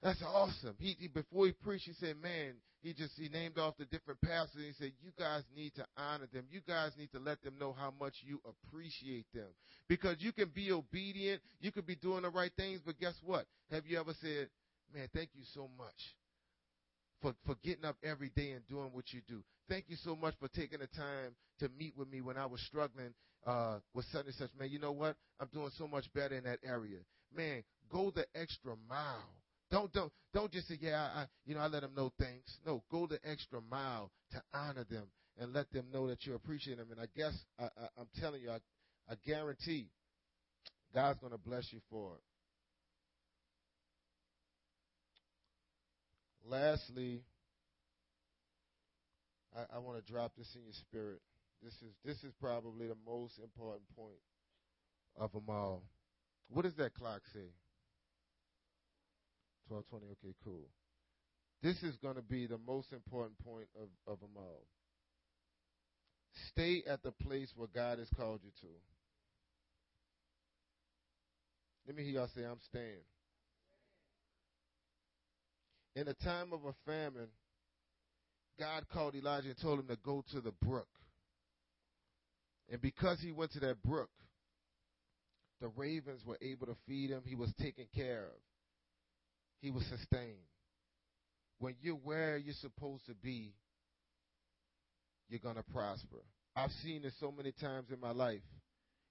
that's 0.01 0.21
awesome. 0.23 0.75
He, 0.79 0.95
he 0.99 1.07
before 1.07 1.47
he 1.47 1.51
preached, 1.51 1.85
he 1.85 1.93
said, 1.93 2.15
man, 2.21 2.53
he 2.87 2.93
just 2.93 3.11
he 3.17 3.27
named 3.27 3.57
off 3.57 3.75
the 3.77 3.85
different 3.85 4.21
pastors. 4.21 4.55
And 4.55 4.65
he 4.65 4.73
said, 4.79 4.91
you 5.03 5.11
guys 5.19 5.43
need 5.55 5.75
to 5.75 5.85
honor 5.97 6.27
them. 6.31 6.45
You 6.49 6.61
guys 6.65 6.91
need 6.97 7.11
to 7.11 7.19
let 7.19 7.41
them 7.43 7.55
know 7.59 7.75
how 7.77 7.93
much 7.99 8.13
you 8.25 8.39
appreciate 8.47 9.25
them 9.33 9.49
because 9.89 10.15
you 10.19 10.31
can 10.31 10.49
be 10.55 10.71
obedient, 10.71 11.41
you 11.59 11.71
could 11.71 11.85
be 11.85 11.95
doing 11.95 12.21
the 12.21 12.29
right 12.29 12.51
things, 12.55 12.79
but 12.85 12.97
guess 12.99 13.15
what? 13.23 13.45
Have 13.71 13.85
you 13.85 13.99
ever 13.99 14.13
said, 14.21 14.47
Man, 14.95 15.09
thank 15.13 15.31
you 15.33 15.43
so 15.53 15.69
much 15.77 16.15
for, 17.21 17.33
for 17.45 17.55
getting 17.61 17.83
up 17.83 17.97
every 18.03 18.31
day 18.35 18.51
and 18.51 18.65
doing 18.67 18.89
what 18.93 19.11
you 19.11 19.19
do. 19.27 19.43
Thank 19.67 19.85
you 19.89 19.97
so 19.97 20.15
much 20.15 20.35
for 20.39 20.47
taking 20.47 20.79
the 20.79 20.87
time 20.87 21.35
to 21.59 21.69
meet 21.77 21.93
with 21.97 22.09
me 22.09 22.21
when 22.21 22.37
I 22.37 22.45
was 22.45 22.61
struggling 22.61 23.13
uh, 23.45 23.79
with 23.93 24.05
such 24.13 24.25
and 24.25 24.35
such. 24.35 24.49
Man, 24.57 24.69
you 24.69 24.79
know 24.79 24.93
what? 24.93 25.17
I'm 25.41 25.49
doing 25.53 25.71
so 25.77 25.87
much 25.87 26.05
better 26.13 26.35
in 26.35 26.45
that 26.45 26.59
area. 26.65 26.99
Man, 27.35 27.63
go 27.91 28.11
the 28.15 28.25
extra 28.33 28.75
mile. 28.87 29.36
Don't 29.69 29.91
don't 29.91 30.11
don't 30.33 30.51
just 30.51 30.67
say 30.67 30.77
yeah, 30.79 31.09
I, 31.13 31.25
you 31.45 31.55
know 31.55 31.61
I 31.61 31.67
let 31.67 31.81
them 31.81 31.91
know 31.95 32.11
thanks. 32.19 32.57
No, 32.65 32.83
go 32.89 33.05
the 33.05 33.19
extra 33.23 33.59
mile 33.69 34.11
to 34.31 34.41
honor 34.53 34.85
them 34.89 35.07
and 35.39 35.53
let 35.53 35.71
them 35.71 35.85
know 35.93 36.07
that 36.07 36.25
you 36.25 36.35
appreciate 36.35 36.77
them. 36.77 36.87
And 36.91 36.99
I 36.99 37.07
guess 37.15 37.33
I, 37.59 37.65
I, 37.65 37.87
I'm 37.97 38.07
telling 38.19 38.41
you, 38.41 38.51
I, 38.51 38.59
I 39.09 39.15
guarantee 39.25 39.89
God's 40.93 41.19
going 41.19 41.33
to 41.33 41.37
bless 41.37 41.71
you 41.71 41.79
for 41.89 42.13
it. 42.15 42.21
Lastly, 46.49 47.21
I, 49.55 49.75
I 49.75 49.79
want 49.79 50.03
to 50.03 50.11
drop 50.11 50.31
this 50.37 50.47
in 50.55 50.63
your 50.63 50.73
spirit. 50.73 51.19
This 51.61 51.73
is 51.73 51.93
this 52.05 52.23
is 52.23 52.31
probably 52.39 52.87
the 52.87 52.97
most 53.05 53.37
important 53.39 53.83
point 53.95 54.21
of 55.17 55.33
them 55.33 55.45
all. 55.49 55.83
What 56.49 56.63
does 56.63 56.75
that 56.75 56.93
clock 56.93 57.21
say? 57.33 57.49
Twelve 59.67 59.87
twenty. 59.89 60.05
Okay, 60.05 60.33
cool. 60.43 60.67
This 61.61 61.81
is 61.83 61.95
going 61.97 62.15
to 62.15 62.21
be 62.21 62.47
the 62.47 62.59
most 62.65 62.93
important 62.93 63.37
point 63.43 63.67
of 63.75 63.89
of 64.11 64.19
them 64.19 64.31
all. 64.37 64.65
Stay 66.51 66.83
at 66.87 67.01
the 67.03 67.11
place 67.11 67.51
where 67.55 67.67
God 67.73 67.99
has 67.99 68.09
called 68.15 68.41
you 68.43 68.51
to. 68.61 68.67
Let 71.87 71.95
me 71.95 72.03
hear 72.03 72.13
y'all 72.13 72.29
say, 72.35 72.43
I'm 72.43 72.59
staying. 72.69 73.05
In 75.95 76.07
a 76.07 76.13
time 76.13 76.53
of 76.53 76.59
a 76.65 76.73
famine, 76.85 77.29
God 78.59 78.85
called 78.93 79.15
Elijah 79.15 79.47
and 79.47 79.57
told 79.59 79.79
him 79.79 79.87
to 79.87 79.97
go 80.03 80.23
to 80.31 80.41
the 80.41 80.51
brook. 80.61 80.89
And 82.69 82.81
because 82.81 83.19
he 83.21 83.31
went 83.31 83.53
to 83.53 83.59
that 83.61 83.81
brook, 83.81 84.09
the 85.59 85.69
ravens 85.69 86.21
were 86.25 86.37
able 86.41 86.67
to 86.67 86.75
feed 86.87 87.09
him. 87.09 87.21
He 87.25 87.35
was 87.35 87.51
taken 87.59 87.85
care 87.95 88.25
of. 88.25 88.39
He 89.61 89.71
was 89.71 89.83
sustained. 89.85 90.37
When 91.59 91.75
you're 91.81 91.95
where 91.95 92.37
you're 92.37 92.53
supposed 92.61 93.05
to 93.07 93.15
be, 93.15 93.53
you're 95.29 95.39
going 95.39 95.55
to 95.55 95.63
prosper. 95.63 96.17
I've 96.55 96.71
seen 96.83 97.01
this 97.01 97.13
so 97.19 97.31
many 97.31 97.51
times 97.51 97.87
in 97.91 97.99
my 97.99 98.11
life, 98.11 98.41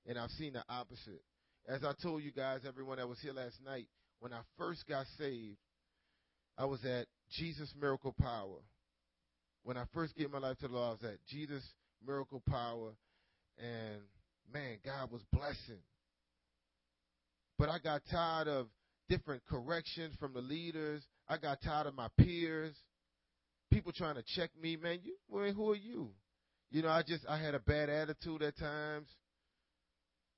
and 0.07 0.19
I've 0.19 0.31
seen 0.31 0.55
the 0.55 0.63
opposite. 0.69 1.23
As 1.69 1.83
I 1.85 1.93
told 2.01 2.23
you 2.23 2.31
guys, 2.31 2.61
everyone 2.67 2.99
that 2.99 3.09
was 3.09 3.19
here 3.21 3.33
last 3.33 3.57
night, 3.65 3.87
when 4.21 4.33
I 4.33 4.41
first 4.57 4.87
got 4.89 5.07
saved, 5.19 5.59
I 6.57 6.65
was 6.65 6.85
at 6.85 7.07
Jesus 7.31 7.73
Miracle 7.79 8.15
Power. 8.19 8.61
When 9.65 9.77
I 9.77 9.85
first 9.93 10.17
gave 10.17 10.31
my 10.31 10.39
life 10.39 10.59
to 10.59 10.69
the 10.69 10.75
Lord, 10.75 10.89
I 10.89 10.91
was 10.93 11.13
at 11.13 11.19
Jesus 11.29 11.63
Miracle 12.07 12.43
Power, 12.49 12.93
and 13.59 14.01
man, 14.53 14.79
God 14.85 15.11
was 15.11 15.23
blessing. 15.33 15.83
But 17.59 17.69
I 17.69 17.79
got 17.79 18.03
tired 18.11 18.49
of 18.49 18.69
different 19.09 19.43
corrections 19.49 20.15
from 20.19 20.33
the 20.33 20.41
leaders. 20.41 21.03
I 21.29 21.39
got 21.39 21.63
tired 21.63 21.87
of 21.87 21.95
my 21.95 22.09
peers. 22.19 22.75
People 23.71 23.93
trying 23.93 24.15
to 24.17 24.25
check 24.35 24.51
me, 24.61 24.77
man. 24.77 25.01
You, 25.03 25.17
well, 25.29 25.53
who 25.53 25.71
are 25.71 25.77
you? 25.77 26.11
You 26.71 26.83
know, 26.83 26.89
I 26.89 27.03
just 27.03 27.25
I 27.29 27.39
had 27.39 27.55
a 27.55 27.61
bad 27.61 27.89
attitude 27.89 28.43
at 28.43 28.59
times, 28.59 29.09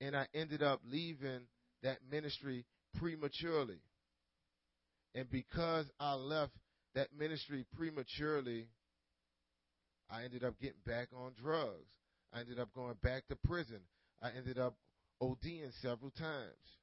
and 0.01 0.17
I 0.17 0.27
ended 0.35 0.63
up 0.63 0.81
leaving 0.85 1.41
that 1.83 1.99
ministry 2.11 2.65
prematurely. 2.99 3.81
And 5.15 5.31
because 5.31 5.87
I 5.99 6.15
left 6.15 6.53
that 6.95 7.09
ministry 7.19 7.65
prematurely, 7.77 8.69
I 10.11 10.25
ended 10.25 10.45
up 10.45 10.55
getting 10.61 10.81
back 10.87 11.09
on 11.15 11.33
drugs. 11.43 11.89
I 12.33 12.41
ended 12.41 12.59
up 12.59 12.69
going 12.75 12.97
back 13.03 13.27
to 13.29 13.37
prison. 13.37 13.81
I 14.23 14.31
ended 14.37 14.59
up 14.59 14.75
ODing 15.23 15.73
several 15.81 16.11
times 16.11 16.78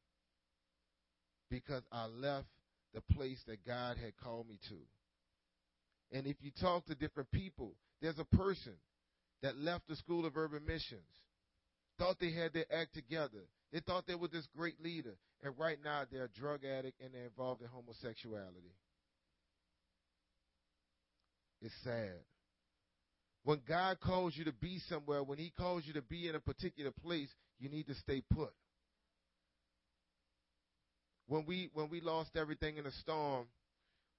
because 1.50 1.84
I 1.92 2.06
left 2.06 2.48
the 2.94 3.02
place 3.14 3.42
that 3.48 3.66
God 3.66 3.98
had 3.98 4.16
called 4.18 4.48
me 4.48 4.60
to. 4.70 6.18
And 6.18 6.28
if 6.28 6.38
you 6.42 6.52
talk 6.62 6.86
to 6.86 6.96
different 6.96 7.32
people, 7.32 7.74
there's 8.02 8.20
a 8.20 8.38
person 8.38 8.74
that 9.42 9.58
left 9.58 9.88
the 9.88 9.96
School 9.96 10.26
of 10.26 10.38
Urban 10.38 10.66
Missions, 10.66 11.02
thought 11.98 12.18
they 12.20 12.32
had 12.32 12.54
their 12.54 12.66
act 12.74 12.94
together. 12.94 13.48
They 13.72 13.80
thought 13.80 14.08
they 14.08 14.16
were 14.16 14.28
this 14.28 14.48
great 14.56 14.82
leader. 14.82 15.16
And 15.44 15.54
right 15.58 15.78
now 15.84 16.04
they're 16.12 16.26
a 16.26 16.40
drug 16.40 16.62
addict 16.64 17.02
and 17.02 17.14
they're 17.14 17.26
involved 17.26 17.62
in 17.62 17.68
homosexuality. 17.68 18.74
It's 21.62 21.74
sad. 21.84 22.20
When 23.44 23.62
God 23.68 24.00
calls 24.00 24.34
you 24.36 24.46
to 24.46 24.54
be 24.54 24.80
somewhere, 24.90 25.24
when 25.24 25.38
He 25.38 25.52
calls 25.56 25.84
you 25.86 25.94
to 25.94 26.02
be 26.02 26.28
in 26.28 26.36
a 26.36 26.40
particular 26.40 26.92
place, 26.92 27.30
you 27.60 27.70
need 27.70 27.88
to 27.88 27.96
stay 27.96 28.24
put. 28.34 28.52
When 31.28 31.46
we 31.46 31.70
when 31.74 31.90
we 31.90 32.02
lost 32.02 32.32
everything 32.36 32.78
in 32.78 32.86
a 32.86 32.92
storm, 32.92 33.48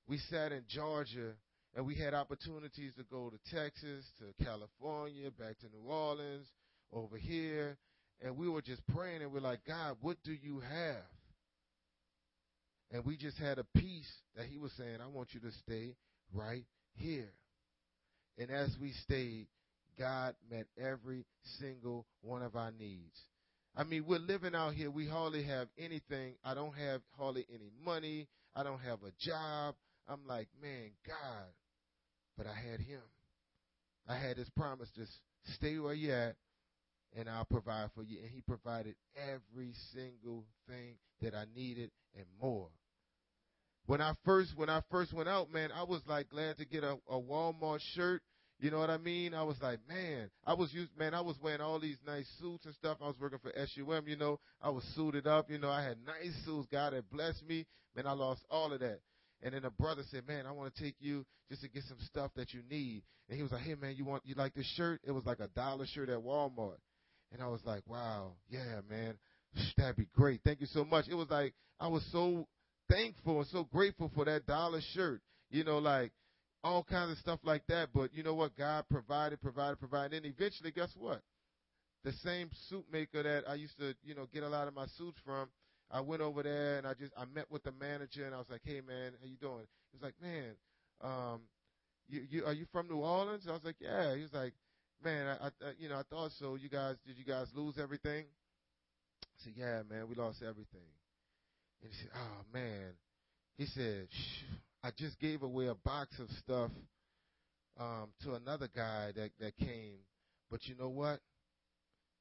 we 0.09 0.19
sat 0.31 0.53
in 0.53 0.65
Georgia 0.69 1.33
and 1.75 1.87
we 1.87 1.95
had 1.95 2.15
opportunities 2.15 2.93
to 2.97 3.05
go 3.05 3.31
to 3.31 3.55
Texas, 3.55 4.05
to 4.19 4.45
California, 4.45 5.31
back 5.31 5.59
to 5.61 5.67
New 5.67 5.89
Orleans, 5.89 6.47
over 6.93 7.17
here, 7.17 7.77
and 8.23 8.37
we 8.37 8.49
were 8.49 8.63
just 8.63 8.87
praying 8.89 9.23
and 9.23 9.33
we're 9.33 9.41
like, 9.41 9.61
God, 9.67 9.97
what 10.01 10.17
do 10.25 10.33
you 10.33 10.61
have? 10.61 11.05
And 12.93 13.05
we 13.05 13.17
just 13.17 13.37
had 13.39 13.59
a 13.59 13.65
peace 13.77 14.11
that 14.37 14.47
he 14.47 14.59
was 14.59 14.73
saying, 14.79 14.99
I 15.03 15.09
want 15.09 15.35
you 15.35 15.41
to 15.41 15.51
stay 15.65 15.97
right 16.33 16.65
here. 16.95 17.33
And 18.39 18.51
as 18.51 18.71
we 18.81 18.93
stayed, 19.03 19.49
God 19.99 20.35
met 20.51 20.67
every 20.79 21.25
single 21.59 22.07
one 22.23 22.43
of 22.43 22.55
our 22.55 22.71
needs. 22.71 23.19
I 23.77 23.85
mean, 23.85 24.05
we're 24.07 24.19
living 24.19 24.55
out 24.55 24.75
here. 24.75 24.91
We 24.91 25.07
hardly 25.07 25.43
have 25.45 25.69
anything. 25.79 26.35
I 26.43 26.55
don't 26.55 26.75
have 26.75 27.03
hardly 27.19 27.47
any 27.53 27.71
money. 27.85 28.27
I 28.55 28.63
don't 28.63 28.81
have 28.81 29.01
a 29.03 29.13
job. 29.21 29.75
I'm 30.09 30.27
like, 30.27 30.49
man, 30.63 30.91
God, 31.07 31.49
but 32.39 32.47
I 32.47 32.55
had 32.55 32.81
him. 32.81 33.03
I 34.09 34.17
had 34.17 34.39
his 34.39 34.49
promise, 34.51 34.89
just 34.97 35.11
stay 35.55 35.79
where 35.79 35.93
you 35.93 36.13
at, 36.13 36.37
and 37.17 37.29
I'll 37.29 37.45
provide 37.45 37.91
for 37.95 38.03
you. 38.03 38.19
And 38.23 38.31
he 38.31 38.41
provided 38.41 38.95
every 39.17 39.73
single 39.93 40.45
thing 40.69 40.95
that 41.21 41.35
I 41.35 41.45
needed 41.55 41.91
and 42.17 42.27
more. 42.41 42.69
When 43.87 44.01
I 44.01 44.15
first 44.25 44.53
when 44.57 44.71
I 44.71 44.81
first 44.91 45.13
went 45.13 45.29
out, 45.29 45.53
man, 45.53 45.71
I 45.73 45.85
was 45.85 46.01
like 46.07 46.31
glad 46.31 46.59
to 46.59 46.65
get 46.65 46.83
a, 46.83 46.97
a 47.09 47.21
Walmart 47.21 47.81
shirt. 47.95 48.23
You 48.59 48.71
know 48.71 48.79
what 48.79 48.89
I 48.89 48.97
mean? 48.97 49.35
I 49.35 49.43
was 49.43 49.57
like, 49.61 49.81
man, 49.87 50.31
I 50.47 50.55
was 50.55 50.73
used, 50.73 50.91
man, 50.99 51.13
I 51.13 51.21
was 51.21 51.37
wearing 51.43 51.61
all 51.61 51.79
these 51.79 51.99
nice 52.07 52.27
suits 52.41 52.65
and 52.65 52.75
stuff. 52.75 52.99
I 53.03 53.07
was 53.07 53.17
working 53.21 53.39
for 53.39 53.53
SUM, 53.55 54.09
you 54.09 54.17
know. 54.17 54.41
I 54.63 54.71
was 54.71 54.83
suited 54.95 55.27
up, 55.27 55.51
you 55.51 55.59
know. 55.59 55.71
I 55.71 55.83
had 55.83 55.99
nice 56.07 56.33
suits. 56.45 56.67
God 56.73 56.95
had 56.95 57.09
blessed 57.11 57.47
me. 57.47 57.67
Man, 57.95 58.07
I 58.07 58.13
lost 58.13 58.43
all 58.51 58.73
of 58.73 58.81
that. 58.81 59.01
And 59.43 59.55
then 59.55 59.65
a 59.65 59.71
brother 59.71 60.03
said, 60.11 60.27
"Man, 60.27 60.47
I 60.47 60.53
want 60.53 60.75
to 60.75 60.83
take 60.83 60.97
you 60.99 61.27
just 61.51 61.61
to 61.63 61.69
get 61.69 61.85
some 61.85 61.99
stuff 62.01 62.33
that 62.37 62.55
you 62.55 62.63
need." 62.71 63.03
And 63.29 63.37
he 63.37 63.43
was 63.43 63.53
like, 63.53 63.63
"Hey, 63.63 63.75
man, 63.75 63.95
you 63.95 64.05
want 64.05 64.25
you 64.25 64.35
like 64.35 64.55
this 64.55 64.67
shirt? 64.77 65.01
It 65.05 65.13
was 65.13 65.27
like 65.27 65.41
a 65.41 65.49
dollar 65.49 65.87
shirt 65.87 66.09
at 66.09 66.19
Walmart." 66.19 66.79
And 67.33 67.43
I 67.43 67.49
was 67.49 67.61
like, 67.65 67.83
"Wow, 67.87 68.37
yeah, 68.49 68.81
man, 68.89 69.19
that'd 69.77 69.97
be 69.97 70.09
great. 70.15 70.41
Thank 70.43 70.61
you 70.61 70.67
so 70.67 70.85
much." 70.85 71.07
It 71.09 71.15
was 71.15 71.29
like 71.29 71.55
I 71.79 71.89
was 71.89 72.05
so 72.11 72.49
thankful 72.89 73.39
and 73.41 73.49
so 73.49 73.65
grateful 73.65 74.11
for 74.15 74.25
that 74.25 74.47
dollar 74.47 74.81
shirt. 74.95 75.21
You 75.51 75.65
know, 75.65 75.79
like 75.79 76.13
all 76.67 76.83
kinds 76.83 77.13
of 77.13 77.19
stuff 77.19 77.41
like 77.45 77.67
that. 77.69 77.91
But 77.95 78.13
you 78.13 78.23
know 78.23 78.35
what? 78.35 78.57
God 78.57 78.85
provided, 78.91 79.41
provided, 79.41 79.79
provided. 79.79 80.25
And 80.25 80.35
eventually, 80.35 80.73
guess 80.73 80.93
what? 80.97 81.23
The 82.05 82.13
same 82.25 82.51
suit 82.69 82.85
maker 82.93 83.23
that 83.23 83.45
I 83.49 83.55
used 83.55 83.79
to, 83.79 83.95
you 84.05 84.15
know, 84.15 84.27
get 84.33 84.43
a 84.43 84.49
lot 84.49 84.69
of 84.69 84.75
my 84.75 84.87
suits 84.99 85.19
from 85.25 85.49
I 85.91 86.01
went 86.01 86.23
over 86.23 86.43
there 86.43 86.79
and 86.79 86.87
I 86.87 86.95
just 86.95 87.13
I 87.17 87.25
met 87.27 87.51
with 87.51 87.63
the 87.63 87.73
manager 87.73 88.27
and 88.27 88.35
I 88.35 88.39
was 88.39 88.51
like, 88.51 88.63
"Hey 88.65 88.81
man, 88.87 89.13
how 89.21 89.27
you 89.27 89.37
doing?" 89.37 89.67
He 89.93 89.97
was 89.97 90.03
like, 90.03 90.15
"Man, 90.21 90.55
um, 91.01 91.41
you 92.09 92.23
you 92.29 92.45
are 92.45 92.53
you 92.53 92.67
from 92.73 92.89
New 92.89 92.97
Orleans?" 92.97 93.45
I 93.49 93.53
was 93.53 93.65
like, 93.65 93.77
"Yeah." 93.81 94.15
He 94.17 94.23
was 94.23 94.33
like, 94.33 94.53
"Man, 95.05 95.37
I, 95.41 95.47
I 95.47 95.51
you 95.79 95.89
know 95.89 95.97
I 95.97 96.03
thought 96.11 96.33
so. 96.39 96.57
You 96.57 96.69
guys 96.69 96.97
did 97.07 97.17
you 97.17 97.25
guys 97.25 97.47
lose 97.55 97.77
everything?" 97.81 98.25
I 99.23 99.45
said, 99.45 99.53
"Yeah, 99.57 99.83
man, 99.89 100.09
we 100.09 100.17
lost 100.17 100.43
everything." 100.43 100.91
And 101.83 101.93
he 101.93 101.97
said, 101.99 102.11
"Oh 102.17 102.45
man," 102.53 102.93
he 103.57 103.67
said, 103.67 104.09
"I 104.87 104.93
just 104.97 105.19
gave 105.19 105.43
away 105.43 105.67
a 105.67 105.75
box 105.75 106.17
of 106.21 106.31
stuff 106.39 106.71
um, 107.77 108.11
to 108.23 108.35
another 108.35 108.69
guy 108.73 109.11
that 109.17 109.31
that 109.41 109.57
came, 109.57 109.97
but 110.49 110.65
you 110.69 110.77
know 110.77 110.91
what? 110.91 111.19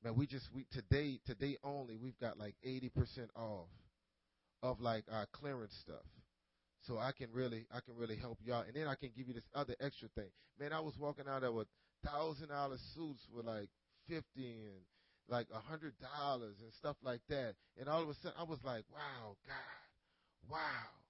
Man, 0.04 0.16
we 0.16 0.26
just 0.26 0.50
we 0.52 0.66
today 0.72 1.20
today 1.28 1.58
only 1.64 1.96
we've 1.96 2.18
got 2.20 2.40
like 2.40 2.56
eighty 2.64 2.90
percent 2.90 3.30
off 3.36 3.68
of 4.64 4.82
like 4.82 5.04
our 5.12 5.28
clearance 5.32 5.76
stuff. 5.80 6.08
So 6.88 6.98
I 6.98 7.12
can 7.12 7.32
really 7.32 7.68
I 7.72 7.82
can 7.82 7.96
really 7.98 8.16
help 8.16 8.40
y'all. 8.44 8.64
And 8.64 8.76
then 8.76 8.88
I 8.88 8.96
can 8.96 9.12
give 9.16 9.28
you 9.28 9.36
this 9.36 9.48
other 9.54 9.76
extra 9.80 10.10
thing. 10.16 10.32
Man, 10.60 10.74
I 10.74 10.80
was 10.80 10.98
walking 11.00 11.26
out 11.30 11.42
there 11.42 11.52
with 11.52 11.68
thousand 12.04 12.48
dollar 12.48 12.78
suits 12.96 13.28
with 13.32 13.46
like 13.46 13.70
fifty 14.10 14.54
and 14.54 14.82
like 15.30 15.46
a 15.54 15.60
hundred 15.60 15.94
dollars 16.00 16.56
and 16.64 16.74
stuff 16.74 16.96
like 17.04 17.22
that. 17.30 17.54
And 17.80 17.88
all 17.88 18.02
of 18.02 18.10
a 18.10 18.16
sudden 18.16 18.40
I 18.40 18.44
was 18.44 18.60
like, 18.64 18.86
Wow, 18.92 19.36
God, 19.46 20.52
wow. 20.52 21.05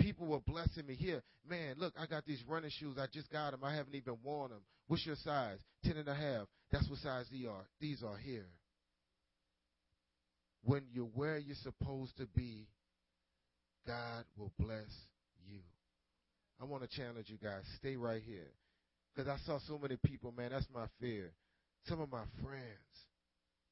People 0.00 0.26
were 0.26 0.40
blessing 0.40 0.86
me 0.86 0.94
here. 0.94 1.22
Man, 1.48 1.74
look, 1.78 1.94
I 1.98 2.06
got 2.06 2.24
these 2.24 2.42
running 2.48 2.70
shoes. 2.78 2.96
I 2.98 3.06
just 3.12 3.30
got 3.30 3.50
them. 3.52 3.60
I 3.62 3.74
haven't 3.74 3.94
even 3.94 4.16
worn 4.24 4.50
them. 4.50 4.60
What's 4.88 5.04
your 5.06 5.16
size? 5.16 5.58
Ten 5.84 5.96
and 5.96 6.08
a 6.08 6.14
half. 6.14 6.46
That's 6.72 6.88
what 6.88 6.98
size 6.98 7.26
these 7.30 7.46
are. 7.46 7.66
These 7.80 8.02
are 8.02 8.16
here. 8.16 8.46
When 10.64 10.82
you're 10.92 11.06
where 11.06 11.38
you're 11.38 11.56
supposed 11.62 12.16
to 12.18 12.26
be, 12.34 12.66
God 13.86 14.24
will 14.36 14.52
bless 14.58 14.90
you. 15.46 15.60
I 16.60 16.64
want 16.64 16.82
to 16.82 16.96
challenge 16.96 17.28
you 17.28 17.38
guys. 17.42 17.62
Stay 17.78 17.96
right 17.96 18.22
here. 18.24 18.52
Because 19.14 19.28
I 19.28 19.36
saw 19.46 19.58
so 19.66 19.78
many 19.78 19.96
people, 20.04 20.32
man, 20.36 20.50
that's 20.50 20.66
my 20.72 20.86
fear. 21.00 21.32
Some 21.86 22.00
of 22.00 22.10
my 22.10 22.24
friends. 22.42 22.64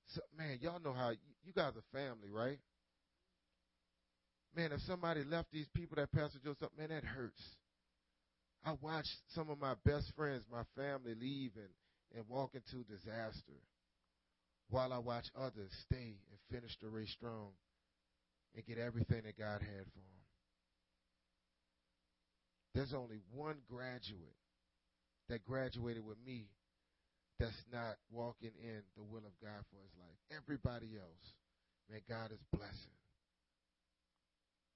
So, 0.09 0.21
man, 0.37 0.59
y'all 0.61 0.81
know 0.81 0.95
how 0.95 1.11
you 1.45 1.53
guys 1.55 1.73
are 1.77 1.85
family, 1.93 2.31
right? 2.31 2.59
Man, 4.57 4.73
if 4.73 4.81
somebody 4.83 5.25
left 5.25 5.53
these 5.53 5.69
people 5.75 5.97
that 5.97 6.11
Pastor 6.13 6.39
Joe 6.43 6.55
up, 6.63 6.73
man, 6.79 6.89
that 6.89 7.05
hurts. 7.05 7.43
I 8.65 8.75
watched 8.83 9.15
some 9.35 9.51
of 9.51 9.61
my 9.61 9.75
best 9.85 10.13
friends, 10.17 10.43
my 10.51 10.65
family, 10.77 11.15
leave 11.15 11.53
and, 11.57 11.71
and 12.17 12.29
walk 12.29 12.55
into 12.55 12.85
disaster 12.85 13.63
while 14.69 14.93
I 14.93 14.99
watch 14.99 15.27
others 15.39 15.71
stay 15.87 16.17
and 16.31 16.39
finish 16.51 16.77
the 16.83 16.89
race 16.89 17.11
strong 17.13 17.51
and 18.55 18.67
get 18.67 18.79
everything 18.79 19.23
that 19.25 19.39
God 19.39 19.61
had 19.61 19.85
for 19.93 20.03
them. 20.03 20.19
There's 22.75 22.95
only 22.95 23.21
one 23.33 23.57
graduate 23.71 24.37
that 25.29 25.45
graduated 25.45 26.05
with 26.05 26.19
me 26.25 26.47
that's 27.39 27.65
not 27.73 27.97
walking 28.11 28.53
in 28.63 28.83
the 28.97 29.03
will 29.03 29.25
of 29.25 29.35
God 29.41 29.63
for 29.71 29.79
his 29.83 29.95
life. 29.99 30.19
Everybody 30.37 30.99
else, 30.99 31.33
man, 31.91 32.01
God 32.09 32.33
is 32.33 32.43
blessing. 32.53 32.98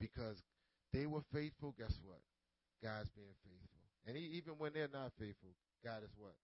Because 0.02 0.42
they 0.92 1.06
were 1.06 1.22
faithful, 1.32 1.74
guess 1.78 1.94
what? 2.02 2.18
God's 2.82 3.14
being 3.14 3.38
faithful. 3.46 3.86
And 4.02 4.18
he, 4.18 4.34
even 4.34 4.58
when 4.58 4.74
they're 4.74 4.90
not 4.90 5.14
faithful, 5.14 5.54
God 5.84 6.02
is 6.02 6.10
what? 6.18 6.34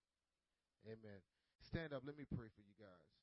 Amen. 0.86 1.18
Stand 1.66 1.92
up. 1.92 2.06
Let 2.06 2.14
me 2.14 2.22
pray 2.30 2.46
for 2.54 2.62
you 2.62 2.78
guys. 2.78 3.17